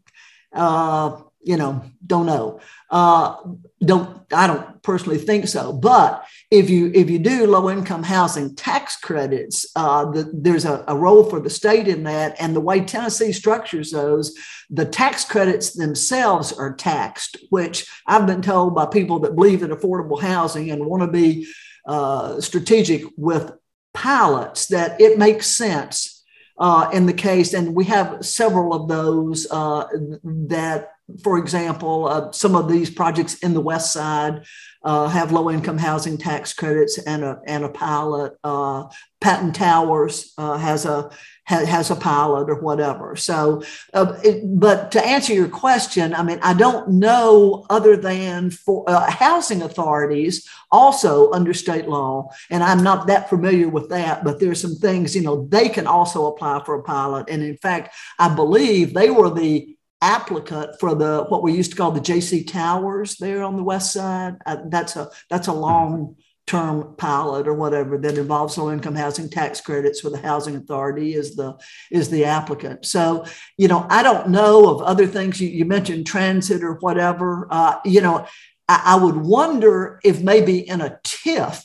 [0.53, 2.61] Uh, you know, don't know.
[2.90, 3.37] Uh,
[3.84, 5.72] don't I don't personally think so.
[5.72, 10.84] But if you if you do low income housing tax credits, uh, the, there's a,
[10.88, 12.36] a, role for the state in that.
[12.40, 14.36] And the way Tennessee structures those,
[14.70, 19.70] the tax credits themselves are taxed, which I've been told by people that believe in
[19.70, 21.46] affordable housing and want to be
[21.86, 23.52] uh, strategic with
[23.92, 26.14] pilots that it makes sense
[26.58, 29.86] uh, in the case, and we have several of those uh,
[30.22, 34.44] that for example, uh, some of these projects in the West Side
[34.82, 38.34] uh, have low income housing tax credits and a, and a pilot.
[38.42, 38.88] Uh,
[39.20, 41.10] Towers uh, has a
[41.46, 43.16] ha, has a pilot or whatever.
[43.16, 43.62] So,
[43.94, 48.84] uh, it, but to answer your question, I mean, I don't know other than for
[48.86, 54.24] uh, housing authorities also under state law, and I'm not that familiar with that.
[54.24, 57.56] But there's some things you know they can also apply for a pilot, and in
[57.56, 62.00] fact, I believe they were the applicant for the what we used to call the
[62.00, 64.36] Jaycee Towers there on the west side.
[64.44, 69.30] Uh, that's a that's a long term pilot or whatever that involves low income housing
[69.30, 71.54] tax credits for the housing authority is the
[71.90, 72.84] is the applicant.
[72.84, 73.24] So
[73.56, 75.40] you know i don't know of other things.
[75.40, 77.48] You, you mentioned transit or whatever.
[77.50, 78.26] Uh, you know
[78.68, 81.64] I, I, would wonder if maybe in a TIF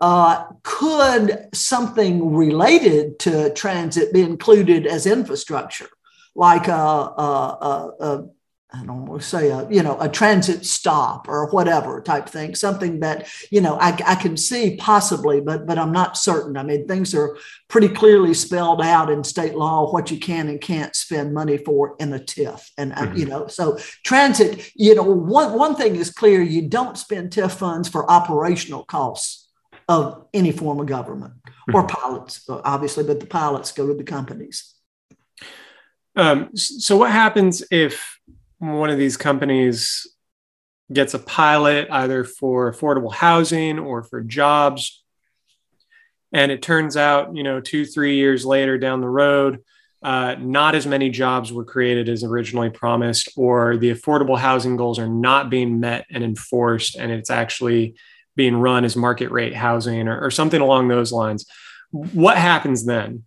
[0.00, 5.88] uh, could something related to transit be included as infrastructure
[6.36, 7.58] like a, a,
[8.00, 8.28] a, a
[8.72, 12.54] I don't want to say a you know a transit stop or whatever type thing,
[12.54, 16.56] something that you know I, I can see possibly, but but I'm not certain.
[16.56, 20.60] I mean, things are pretty clearly spelled out in state law what you can and
[20.60, 23.16] can't spend money for in a TIF, and uh, mm-hmm.
[23.16, 24.72] you know so transit.
[24.74, 29.48] You know, one one thing is clear: you don't spend TIF funds for operational costs
[29.88, 31.76] of any form of government mm-hmm.
[31.76, 34.75] or pilots, obviously, but the pilots go to the companies.
[36.16, 38.18] Um, so, what happens if
[38.58, 40.06] one of these companies
[40.92, 45.02] gets a pilot either for affordable housing or for jobs?
[46.32, 49.62] And it turns out, you know, two, three years later down the road,
[50.02, 54.98] uh, not as many jobs were created as originally promised, or the affordable housing goals
[54.98, 57.94] are not being met and enforced, and it's actually
[58.36, 61.46] being run as market rate housing or, or something along those lines.
[61.90, 63.24] What happens then?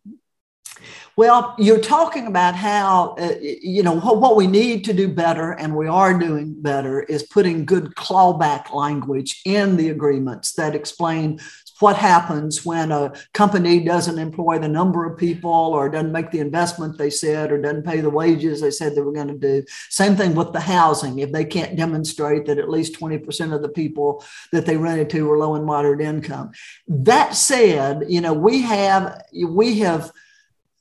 [1.20, 5.76] Well, you're talking about how, uh, you know, what we need to do better, and
[5.76, 11.42] we are doing better, is putting good clawback language in the agreements that explain
[11.82, 16.40] what happens when a company doesn't employ the number of people or doesn't make the
[16.40, 19.62] investment they said or doesn't pay the wages they said they were going to do.
[19.90, 21.20] Same thing with the housing.
[21.20, 25.28] If they can't demonstrate that at least 20% of the people that they rented to
[25.28, 26.52] were low and moderate income.
[26.88, 30.14] That said, you know, we have, we have,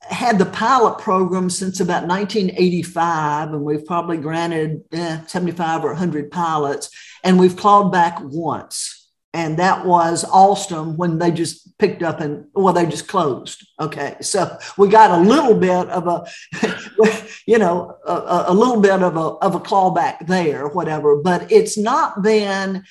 [0.09, 6.31] had the pilot program since about 1985, and we've probably granted eh, 75 or 100
[6.31, 6.91] pilots,
[7.23, 8.99] and we've clawed back once.
[9.35, 13.67] And that was Alstom when they just picked up and, well, they just closed.
[13.79, 14.17] Okay.
[14.23, 16.27] So we got a little bit of a,
[17.47, 21.77] you know, a, a little bit of a, of a clawback there, whatever, but it's
[21.77, 22.85] not been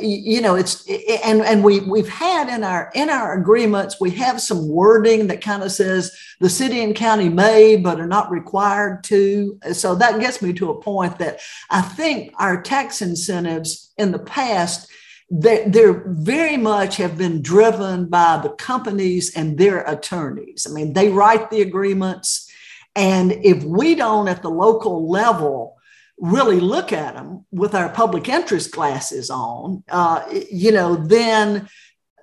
[0.00, 0.88] you know it's
[1.22, 5.42] and and we we've had in our in our agreements we have some wording that
[5.42, 9.58] kind of says the city and county may but are not required to.
[9.72, 14.18] So that gets me to a point that i think our tax incentives in the
[14.18, 14.90] past
[15.30, 20.66] they, they're very much have been driven by the companies and their attorneys.
[20.68, 22.50] I mean they write the agreements
[22.94, 25.75] and if we don't at the local level
[26.18, 31.68] really look at them with our public interest glasses on, uh, you know, then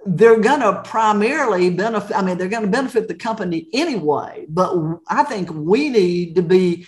[0.06, 2.16] they're going to primarily benefit.
[2.16, 4.46] I mean, they're going to benefit the company anyway.
[4.50, 4.76] But
[5.08, 6.88] I think we need to be,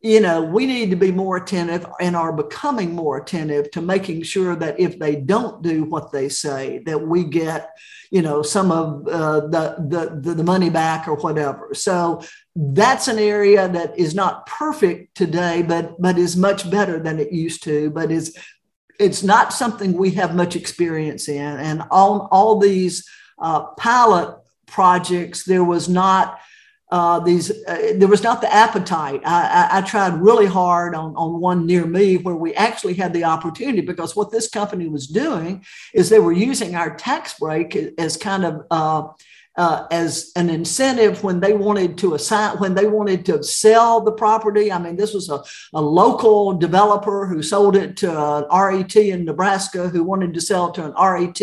[0.00, 4.22] you know, we need to be more attentive and are becoming more attentive to making
[4.22, 7.70] sure that if they don't do what they say, that we get,
[8.10, 11.74] you know, some of uh, the, the the money back or whatever.
[11.74, 12.22] So
[12.60, 17.32] that's an area that is not perfect today, but but is much better than it
[17.32, 17.90] used to.
[17.90, 18.36] But is
[18.98, 21.40] it's not something we have much experience in.
[21.40, 23.08] And on all these
[23.40, 24.36] uh, pilot
[24.66, 26.40] projects, there was not
[26.90, 29.20] uh, these uh, there was not the appetite.
[29.24, 33.12] I, I, I, tried really hard on, on one near me where we actually had
[33.12, 37.76] the opportunity because what this company was doing is they were using our tax break
[37.98, 39.12] as kind of
[39.58, 44.12] uh, as an incentive when they wanted to assign when they wanted to sell the
[44.12, 44.70] property.
[44.70, 45.42] I mean, this was a,
[45.74, 50.68] a local developer who sold it to an RET in Nebraska who wanted to sell
[50.68, 51.40] it to an RET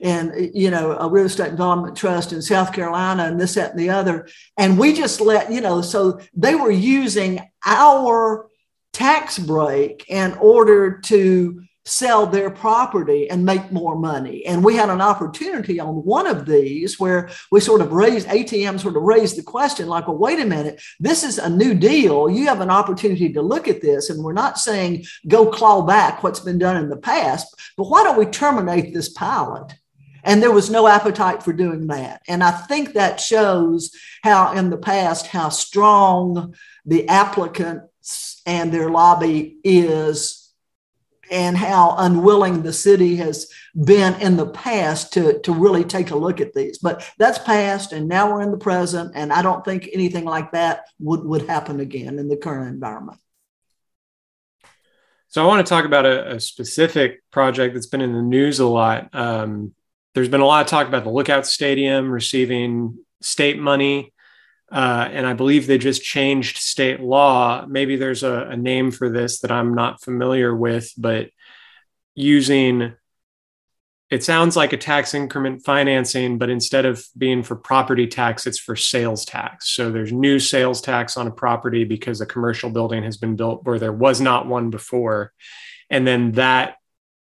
[0.00, 3.78] and you know a real estate development trust in South Carolina and this that and
[3.78, 4.26] the other.
[4.56, 8.48] And we just let you know so they were using our
[8.94, 14.44] tax break in order to sell their property and make more money.
[14.46, 18.80] And we had an opportunity on one of these where we sort of raised ATM
[18.80, 22.30] sort of raised the question like, well, wait a minute, this is a new deal.
[22.30, 24.08] You have an opportunity to look at this.
[24.08, 28.02] And we're not saying go claw back what's been done in the past, but why
[28.02, 29.74] don't we terminate this pilot?
[30.24, 32.22] And there was no appetite for doing that.
[32.26, 36.54] And I think that shows how in the past how strong
[36.86, 40.43] the applicants and their lobby is
[41.34, 43.50] and how unwilling the city has
[43.84, 46.78] been in the past to, to really take a look at these.
[46.78, 50.52] But that's past, and now we're in the present, and I don't think anything like
[50.52, 53.18] that would, would happen again in the current environment.
[55.26, 58.60] So I want to talk about a, a specific project that's been in the news
[58.60, 59.12] a lot.
[59.12, 59.74] Um,
[60.14, 64.13] there's been a lot of talk about the Lookout Stadium receiving state money
[64.74, 67.64] uh, and I believe they just changed state law.
[67.66, 71.30] Maybe there's a, a name for this that I'm not familiar with, but
[72.16, 72.92] using
[74.10, 78.58] it sounds like a tax increment financing, but instead of being for property tax, it's
[78.58, 79.70] for sales tax.
[79.70, 83.64] So there's new sales tax on a property because a commercial building has been built
[83.64, 85.32] where there was not one before.
[85.88, 86.76] And then that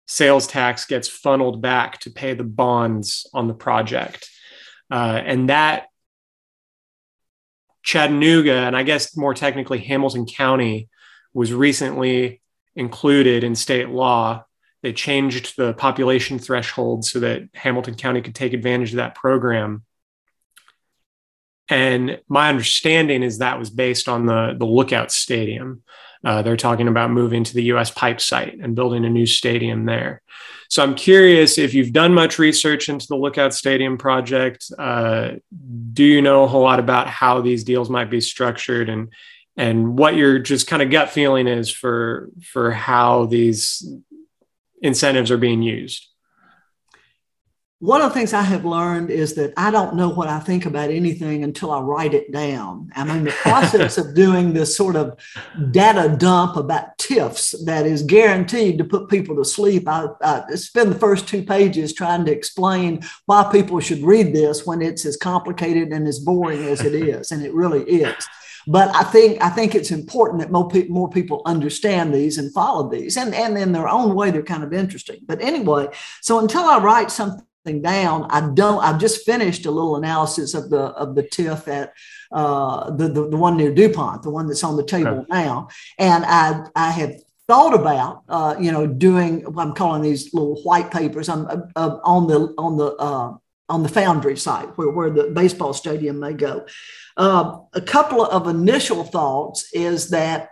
[0.07, 4.29] sales tax gets funneled back to pay the bonds on the project.
[4.91, 5.87] Uh, and that
[7.85, 10.89] Chattanooga, and I guess more technically Hamilton County,
[11.33, 12.41] was recently
[12.75, 14.43] included in state law.
[14.81, 19.83] They changed the population threshold so that Hamilton County could take advantage of that program.
[21.69, 25.83] And my understanding is that was based on the, the Lookout Stadium.
[26.25, 29.85] Uh, they're talking about moving to the US Pipe site and building a new stadium
[29.85, 30.23] there.
[30.69, 34.65] So I'm curious if you've done much research into the Lookout Stadium project.
[34.77, 35.33] Uh,
[35.93, 39.13] do you know a whole lot about how these deals might be structured and
[39.57, 43.87] and what your just kind of gut feeling is for for how these
[44.81, 46.07] incentives are being used?
[47.85, 50.65] One of the things I have learned is that I don't know what I think
[50.65, 52.91] about anything until I write it down.
[52.95, 55.19] I mean, the process of doing this sort of
[55.69, 59.87] data dump about TIFs that is guaranteed to put people to sleep.
[59.87, 64.65] I, I spend the first two pages trying to explain why people should read this
[64.65, 68.27] when it's as complicated and as boring as it is, and it really is.
[68.67, 72.51] But I think I think it's important that more, pe- more people understand these and
[72.51, 75.19] follow these, and and in their own way, they're kind of interesting.
[75.27, 75.89] But anyway,
[76.21, 78.27] so until I write something down.
[78.29, 78.83] I don't.
[78.83, 81.93] I've just finished a little analysis of the of the TIF at
[82.31, 85.25] uh, the, the, the one near Dupont, the one that's on the table okay.
[85.29, 87.15] now, and I I have
[87.47, 91.29] thought about uh, you know doing what I'm calling these little white papers.
[91.29, 93.33] I'm uh, uh, on the on the uh,
[93.69, 96.65] on the Foundry site where where the baseball stadium may go.
[97.17, 100.49] Uh, a couple of initial thoughts is that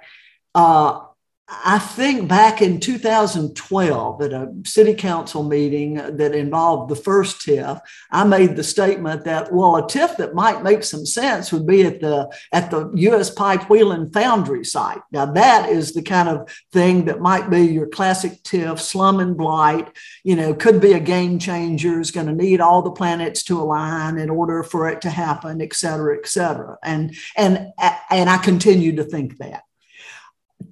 [1.65, 7.79] I think back in 2012 at a city council meeting that involved the first TIF,
[8.11, 11.83] I made the statement that well, a TIF that might make some sense would be
[11.83, 13.29] at the at the U.S.
[13.29, 15.01] Pipe Wheland Foundry site.
[15.11, 19.37] Now that is the kind of thing that might be your classic TIF, slum and
[19.37, 19.89] blight.
[20.23, 21.99] You know, could be a game changer.
[21.99, 25.61] Is going to need all the planets to align in order for it to happen,
[25.61, 26.77] et cetera, et cetera.
[26.83, 27.67] And and
[28.09, 29.62] and I continue to think that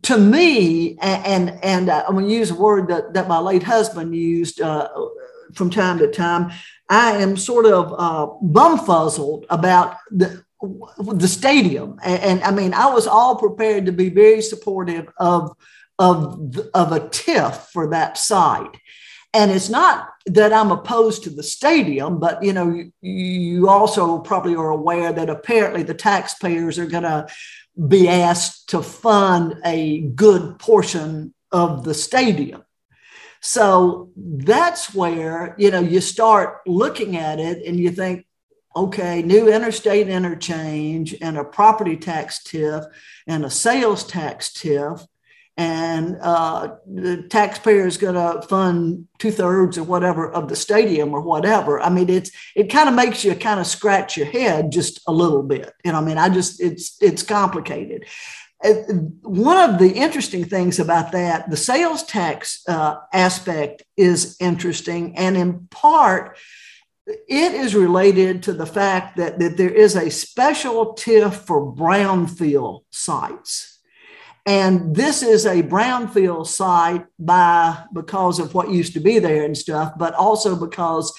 [0.03, 3.63] to me, and and uh, I'm going to use a word that, that my late
[3.63, 4.89] husband used uh,
[5.53, 6.51] from time to time.
[6.89, 10.43] I am sort of uh, bumfuzzled about the
[10.99, 15.55] the stadium, and, and, I mean, I was all prepared to be very supportive of
[15.97, 18.77] of of a TIF for that site.
[19.33, 24.19] And it's not that I'm opposed to the stadium, but you know, you, you also
[24.19, 27.27] probably are aware that apparently the taxpayers are going to
[27.87, 32.63] be asked to fund a good portion of the stadium.
[33.41, 38.27] So that's where, you know, you start looking at it and you think,
[38.75, 42.85] okay, new interstate interchange and a property tax TIF
[43.27, 45.05] and a sales tax TIF
[45.57, 51.13] and uh, the taxpayer is going to fund two thirds or whatever of the stadium
[51.13, 51.81] or whatever.
[51.81, 55.11] I mean, it's it kind of makes you kind of scratch your head just a
[55.11, 55.73] little bit.
[55.83, 58.05] You know, I mean, I just it's it's complicated.
[59.23, 65.35] One of the interesting things about that, the sales tax uh, aspect is interesting, and
[65.35, 66.37] in part,
[67.07, 72.83] it is related to the fact that, that there is a special TIF for brownfield
[72.91, 73.70] sites
[74.45, 79.57] and this is a brownfield site by because of what used to be there and
[79.57, 81.13] stuff, but also because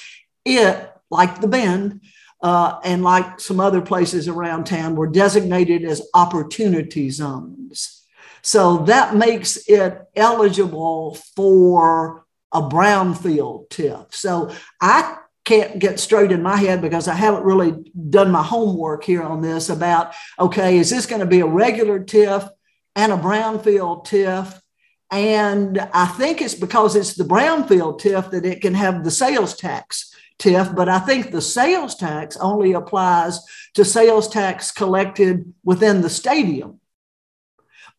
[0.45, 2.01] it, like the Bend,
[2.43, 8.03] uh, and like some other places around town, were designated as opportunity zones.
[8.43, 14.12] So that makes it eligible for a brownfield TIF.
[14.12, 19.05] So I can't get straight in my head because I haven't really done my homework
[19.05, 22.49] here on this about okay, is this going to be a regular TIF?
[22.97, 24.61] And a brownfield TIF.
[25.11, 29.55] And I think it's because it's the brownfield TIF that it can have the sales
[29.55, 33.40] tax TIF, but I think the sales tax only applies
[33.74, 36.80] to sales tax collected within the stadium.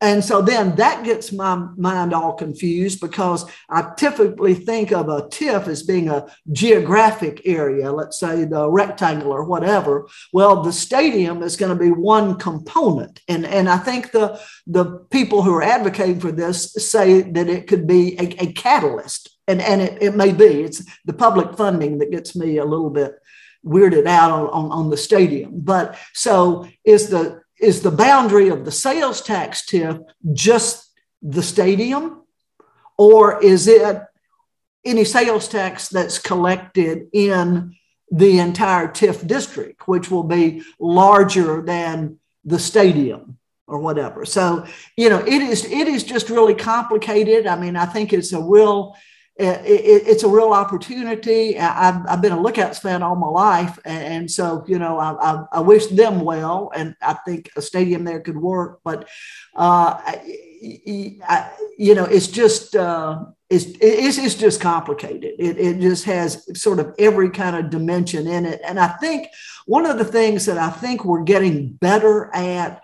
[0.02, 5.24] And so then that gets my mind all confused because I typically think of a
[5.30, 10.08] TIF as being a geographic area, let's say the rectangle or whatever.
[10.34, 13.22] Well, the stadium is going to be one component.
[13.28, 17.68] And, and I think the, the people who are advocating for this say that it
[17.68, 19.30] could be a, a catalyst.
[19.48, 20.64] And, and it, it may be.
[20.64, 23.16] It's the public funding that gets me a little bit
[23.66, 25.52] weirded out on, on, on the stadium.
[25.62, 30.04] But so is the is the boundary of the sales tax TIF
[30.34, 30.92] just
[31.22, 32.22] the stadium,
[32.98, 34.02] or is it
[34.86, 37.76] any sales tax that's collected in
[38.12, 44.26] the entire TIF district, which will be larger than the stadium or whatever?
[44.26, 44.66] So,
[44.98, 47.48] you know, it is it is just really complicated.
[47.48, 48.96] I mean, I think it's a real
[49.36, 51.58] it, it's a real opportunity.
[51.58, 55.46] I've, I've, been a Lookouts fan all my life, and so you know I, I,
[55.54, 58.82] I, wish them well, and I think a stadium there could work.
[58.84, 59.10] But
[59.56, 65.34] uh, I, you know, it's just uh, it's, it's, it's just complicated.
[65.40, 69.28] It, it just has sort of every kind of dimension in it, and I think
[69.66, 72.84] one of the things that I think we're getting better at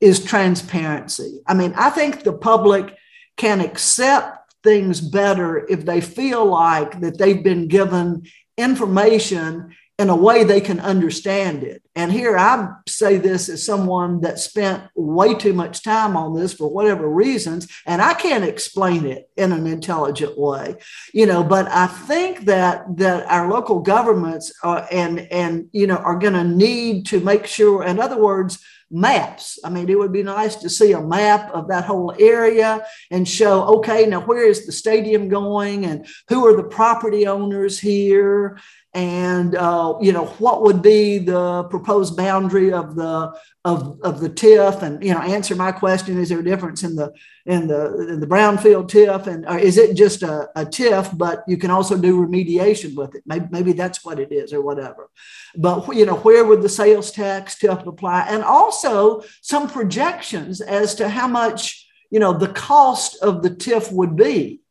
[0.00, 1.40] is transparency.
[1.46, 2.96] I mean, I think the public
[3.36, 4.35] can accept
[4.66, 8.24] things better if they feel like that they've been given
[8.58, 11.82] information in a way they can understand it.
[11.94, 16.52] And here I say this as someone that spent way too much time on this
[16.52, 20.74] for whatever reasons, and I can't explain it in an intelligent way,
[21.14, 21.42] you know.
[21.44, 26.34] But I think that that our local governments are, and and you know are going
[26.34, 27.84] to need to make sure.
[27.84, 28.58] In other words,
[28.90, 29.58] maps.
[29.64, 33.28] I mean, it would be nice to see a map of that whole area and
[33.28, 38.58] show, okay, now where is the stadium going and who are the property owners here
[38.96, 44.30] and uh, you know what would be the proposed boundary of the of, of the
[44.30, 44.80] TIF?
[44.80, 47.12] And you know answer my question is there a difference in the
[47.44, 49.26] in the in the brownfield TIF?
[49.26, 53.22] And is it just a, a TIF but you can also do remediation with it?
[53.26, 55.10] Maybe, maybe that's what it is or whatever.
[55.54, 58.28] But you know where would the sales tax TIF apply?
[58.30, 63.92] And also some projections as to how much you know the cost of the TIF
[63.92, 64.62] would be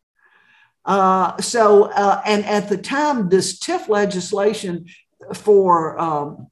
[0.86, 4.88] uh, so, uh, and at the time, this TIF legislation
[5.34, 6.48] for um,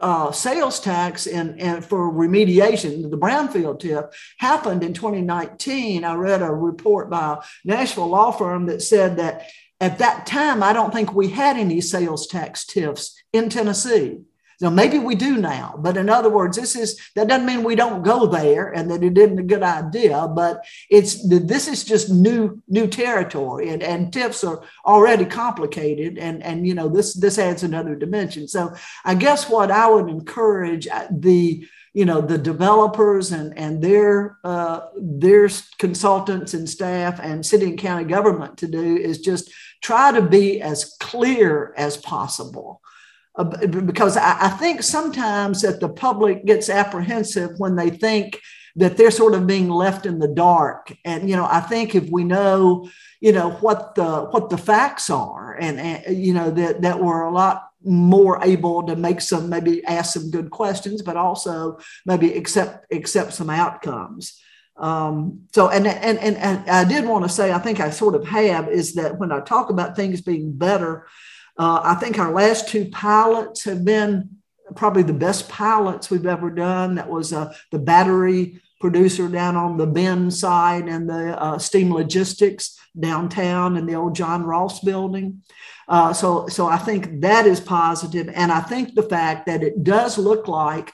[0.00, 6.04] uh, sales tax and, and for remediation, the brownfield TIF happened in 2019.
[6.04, 9.48] I read a report by a Nashville law firm that said that
[9.80, 14.20] at that time, I don't think we had any sales tax TIFs in Tennessee.
[14.62, 17.74] Now, maybe we do now, but in other words, this is that doesn't mean we
[17.74, 22.10] don't go there and that it isn't a good idea, but it's this is just
[22.10, 27.38] new new territory and, and TIFs are already complicated and and you know this this
[27.38, 28.46] adds another dimension.
[28.46, 28.72] So
[29.04, 34.38] I guess what I would encourage uh, the you know the developers and and their
[34.44, 35.48] uh, their
[35.78, 39.52] consultants and staff and city and county government to do is just
[39.82, 42.81] try to be as clear as possible
[43.34, 48.38] uh, because I, I, think sometimes that the public gets apprehensive when they think
[48.76, 50.94] that they're sort of being left in the dark.
[51.04, 52.88] And you know i think if we know
[53.20, 57.22] you know what the what the facts are and, and you know that that we're
[57.22, 62.32] a lot more able to make some maybe ask some good questions but also maybe
[62.34, 64.38] accept accept some outcomes.
[64.76, 68.14] Um, so and, and and and i did want to say i think i sort
[68.14, 71.06] of have is that when i talk about things being better
[71.58, 74.30] uh, I think our last two pilots have been
[74.74, 76.94] probably the best pilots we've ever done.
[76.94, 81.92] That was uh, the battery producer down on the Bend side and the uh, steam
[81.92, 85.42] logistics downtown in the old John Ross building.
[85.88, 89.84] Uh, so, so I think that is positive, and I think the fact that it
[89.84, 90.92] does look like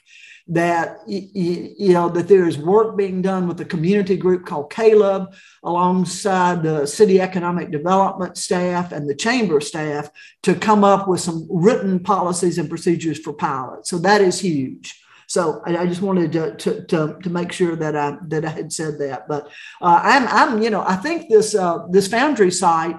[0.49, 5.35] that you, know that there is work being done with a community group called CALEB
[5.63, 10.11] alongside the city economic development staff and the chamber staff
[10.43, 13.91] to come up with some written policies and procedures for pilots.
[13.91, 14.99] So that is huge.
[15.27, 18.49] So I, I just wanted to, to, to, to, make sure that I that I
[18.49, 19.29] had said that.
[19.29, 19.49] But
[19.83, 22.97] uh, I'm I'm you know I think this uh, this Foundry site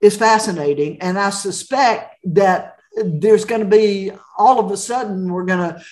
[0.00, 5.44] is fascinating, and I suspect that there's going to be all of a sudden we're
[5.44, 5.82] going to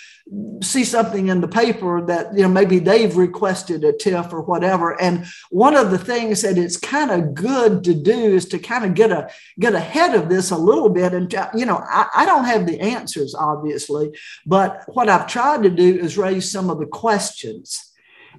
[0.61, 5.01] see something in the paper that you know maybe they've requested a TIF or whatever.
[5.01, 8.85] And one of the things that it's kind of good to do is to kind
[8.85, 11.13] of get a get ahead of this a little bit.
[11.13, 15.71] And you know, I, I don't have the answers obviously, but what I've tried to
[15.71, 17.93] do is raise some of the questions.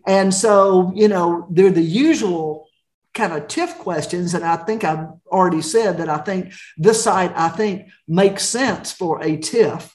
[0.05, 2.66] And so, you know, they're the usual
[3.17, 4.33] kind of TIF questions.
[4.33, 8.93] And I think I've already said that I think this site, I think, makes sense
[8.93, 9.91] for a TIF.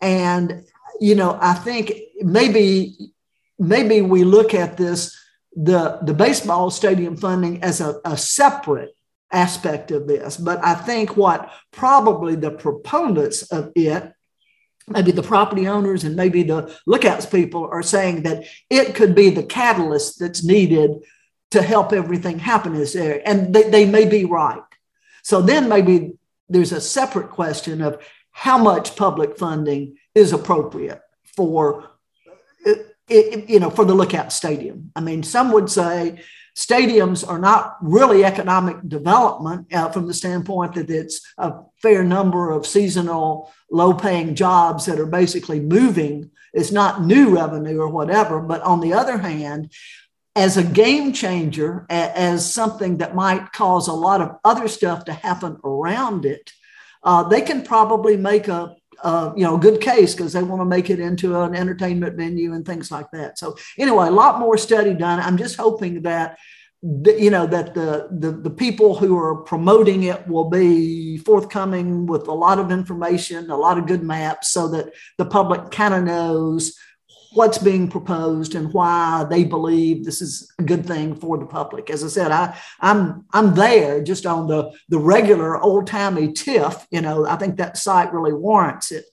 [0.00, 0.64] And
[1.00, 2.96] you know, I think maybe
[3.58, 5.16] maybe we look at this
[5.54, 8.94] the the baseball stadium funding as a, a separate
[9.32, 10.36] aspect of this.
[10.36, 14.12] But I think what probably the proponents of it
[14.88, 19.30] maybe the property owners and maybe the lookouts people are saying that it could be
[19.30, 20.90] the catalyst that's needed
[21.52, 23.22] to help everything happen in this area.
[23.24, 24.62] And they, they may be right.
[25.22, 26.14] So then maybe
[26.48, 31.00] there's a separate question of how much public funding is appropriate
[31.36, 31.90] for
[33.08, 36.18] you know for the lookout stadium i mean some would say
[36.56, 42.50] stadiums are not really economic development uh, from the standpoint that it's a fair number
[42.50, 48.40] of seasonal low paying jobs that are basically moving it's not new revenue or whatever
[48.40, 49.70] but on the other hand
[50.34, 55.12] as a game changer as something that might cause a lot of other stuff to
[55.12, 56.52] happen around it
[57.02, 58.76] uh, they can probably make a,
[59.36, 62.64] you know good case because they want to make it into an entertainment venue and
[62.64, 63.36] things like that.
[63.36, 65.18] So anyway, a lot more study done.
[65.18, 66.38] I'm just hoping that
[66.82, 72.28] you know that the, the the people who are promoting it will be forthcoming with
[72.28, 76.04] a lot of information, a lot of good maps, so that the public kind of
[76.04, 76.78] knows
[77.34, 81.90] what's being proposed and why they believe this is a good thing for the public.
[81.90, 86.86] As I said, I, I'm I'm there just on the the regular old timey TIF.
[86.90, 89.04] You know, I think that site really warrants it.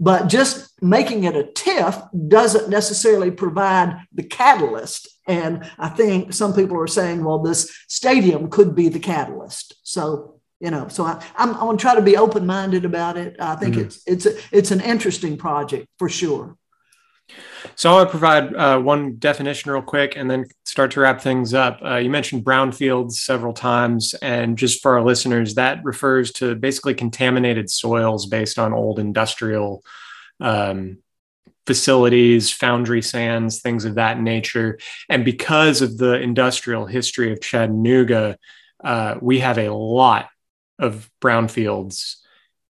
[0.00, 5.08] But just making it a TIF doesn't necessarily provide the catalyst.
[5.28, 9.74] And I think some people are saying, well, this stadium could be the catalyst.
[9.84, 13.16] So you know, so I, I'm, I'm going to try to be open minded about
[13.16, 13.34] it.
[13.40, 13.84] I think mm-hmm.
[13.84, 16.56] it's it's a, it's an interesting project for sure.
[17.74, 21.80] So I'll provide uh, one definition real quick and then start to wrap things up.
[21.84, 26.94] Uh, you mentioned brownfields several times, and just for our listeners, that refers to basically
[26.94, 29.82] contaminated soils based on old industrial
[30.40, 30.98] um,
[31.66, 34.78] facilities, foundry sands, things of that nature.
[35.08, 38.38] And because of the industrial history of Chattanooga,
[38.82, 40.28] uh, we have a lot
[40.78, 42.16] of brownfields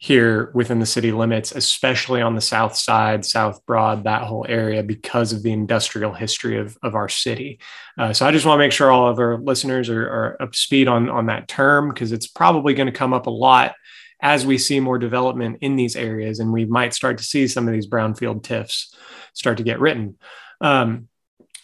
[0.00, 4.82] here within the city limits, especially on the south side, South Broad, that whole area,
[4.82, 7.58] because of the industrial history of, of our city.
[7.98, 10.54] Uh, so I just want to make sure all of our listeners are, are up
[10.54, 13.74] speed on, on that term because it's probably going to come up a lot
[14.20, 17.66] as we see more development in these areas and we might start to see some
[17.66, 18.94] of these brownfield TIFs
[19.32, 20.16] start to get written.
[20.60, 21.08] Um,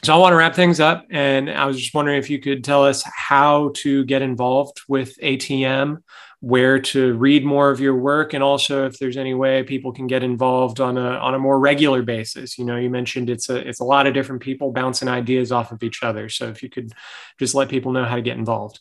[0.03, 2.63] so I want to wrap things up, and I was just wondering if you could
[2.63, 6.03] tell us how to get involved with ATM,
[6.45, 10.07] where to read more of your work, and also if there's any way people can
[10.07, 12.59] get involved on a on a more regular basis.
[12.59, 15.73] You know, you mentioned it's a it's a lot of different people bouncing ideas off
[15.73, 16.29] of each other.
[16.29, 16.93] So if you could
[17.39, 18.81] just let people know how to get involved.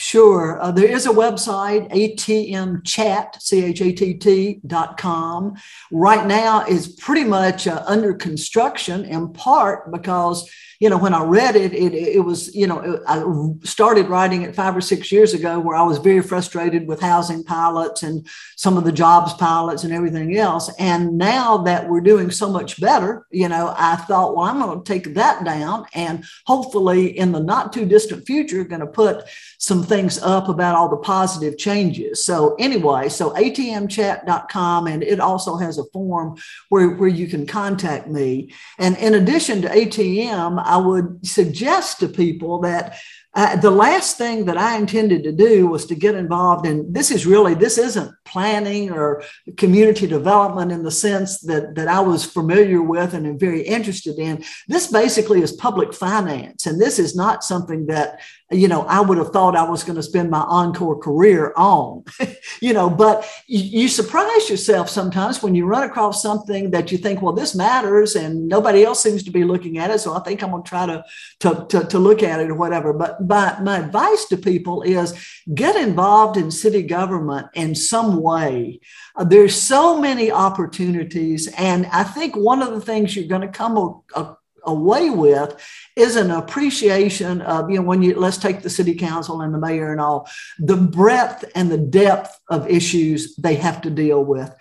[0.00, 0.58] Sure.
[0.62, 5.56] Uh, there is a website, atmchatt, C-H-A-T-T dot com.
[5.92, 11.22] Right now is pretty much uh, under construction in part because you know, when I
[11.22, 13.22] read it, it, it was, you know, I
[13.66, 17.44] started writing it five or six years ago where I was very frustrated with housing
[17.44, 18.26] pilots and
[18.56, 20.72] some of the jobs pilots and everything else.
[20.78, 24.82] And now that we're doing so much better, you know, I thought, well, I'm going
[24.82, 29.24] to take that down and hopefully in the not too distant future, going to put
[29.60, 32.24] some things up about all the positive changes.
[32.24, 36.38] So anyway, so atmchatt.com, and it also has a form
[36.70, 38.54] where, where you can contact me.
[38.78, 42.98] And in addition to ATM, I would suggest to people that
[43.32, 47.12] uh, the last thing that I intended to do was to get involved in this
[47.12, 49.22] is really this isn't planning or
[49.56, 54.18] community development in the sense that that I was familiar with and am very interested
[54.18, 54.44] in.
[54.66, 58.20] This basically is public finance, and this is not something that
[58.50, 62.04] you know I would have thought I was going to spend my encore career on.
[62.60, 67.22] you know, but you, surprise yourself sometimes when you run across something that you think,
[67.22, 70.42] well, this matters, and nobody else seems to be looking at it, so I think
[70.42, 71.04] I'm going to try to
[71.40, 72.92] to to look at it or whatever.
[72.92, 75.14] But but my advice to people is
[75.54, 78.80] get involved in city government in some way.
[79.16, 81.48] Uh, there's so many opportunities.
[81.56, 85.54] And I think one of the things you're going to come a, a, away with
[86.00, 89.58] is an appreciation of, you know, when you let's take the city council and the
[89.58, 90.28] mayor and all,
[90.58, 94.54] the breadth and the depth of issues they have to deal with.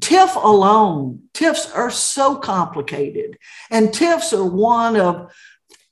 [0.00, 3.38] TIF alone, TIFs are so complicated,
[3.70, 5.32] and TIFs are one of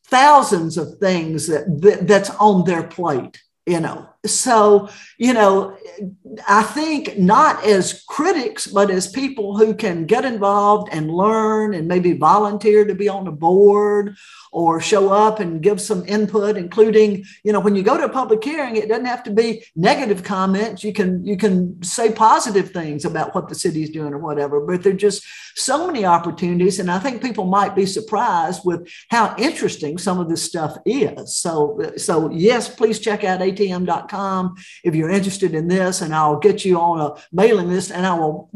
[0.04, 4.88] thousands of things that, that that's on their plate you know so
[5.18, 5.76] you know
[6.48, 11.88] i think not as critics but as people who can get involved and learn and
[11.88, 14.16] maybe volunteer to be on the board
[14.52, 18.08] or show up and give some input including you know when you go to a
[18.08, 20.82] public hearing it doesn't have to be negative comments.
[20.82, 24.60] You can you can say positive things about what the city is doing or whatever
[24.60, 29.34] but there're just so many opportunities and i think people might be surprised with how
[29.38, 31.36] interesting some of this stuff is.
[31.36, 34.05] So so yes please check out atm.com
[34.84, 38.14] if you're interested in this and i'll get you on a mailing list and i
[38.14, 38.50] will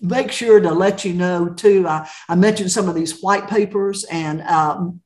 [0.00, 4.04] make sure to let you know too i, I mentioned some of these white papers
[4.04, 4.42] and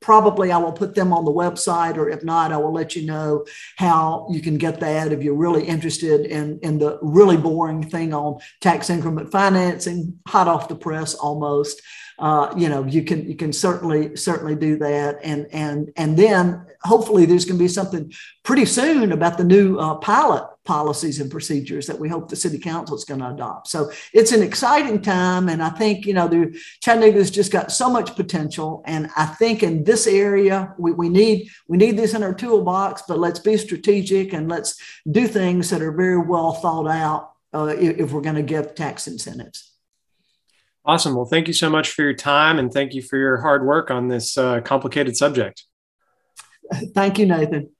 [0.00, 2.96] probably probably I will put them on the website, or if not, I will let
[2.96, 7.36] you know how you can get that if you're really interested in, in the really
[7.36, 11.80] boring thing on tax increment financing, hot off the press almost.
[12.18, 16.66] Uh, you know, you can you can certainly certainly do that, and and and then
[16.82, 18.12] hopefully there's going to be something
[18.42, 22.58] pretty soon about the new uh, pilot policies and procedures that we hope the city
[22.58, 23.68] council is going to adopt.
[23.68, 25.48] So it's an exciting time.
[25.48, 28.82] And I think, you know, the Chattanooga's just got so much potential.
[28.86, 33.02] And I think in this area, we, we need we need this in our toolbox,
[33.08, 37.74] but let's be strategic and let's do things that are very well thought out uh,
[37.78, 39.75] if, if we're going to give tax incentives.
[40.86, 41.16] Awesome.
[41.16, 43.90] Well, thank you so much for your time and thank you for your hard work
[43.90, 45.64] on this uh, complicated subject.
[46.94, 47.70] Thank you, Nathan.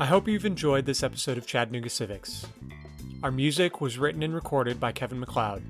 [0.00, 2.46] I hope you've enjoyed this episode of Chattanooga Civics.
[3.22, 5.62] Our music was written and recorded by Kevin MacLeod.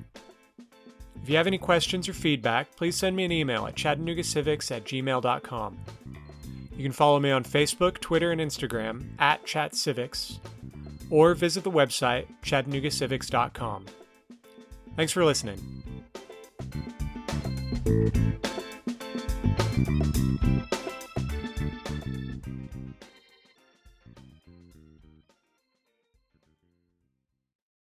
[1.22, 4.84] If you have any questions or feedback, please send me an email at chattanoogacivics at
[4.84, 5.78] gmail.com.
[6.76, 10.38] You can follow me on Facebook, Twitter, and Instagram at chatcivics,
[11.10, 13.86] or visit the website chattanoogacivics.com.
[14.96, 15.80] Thanks for listening.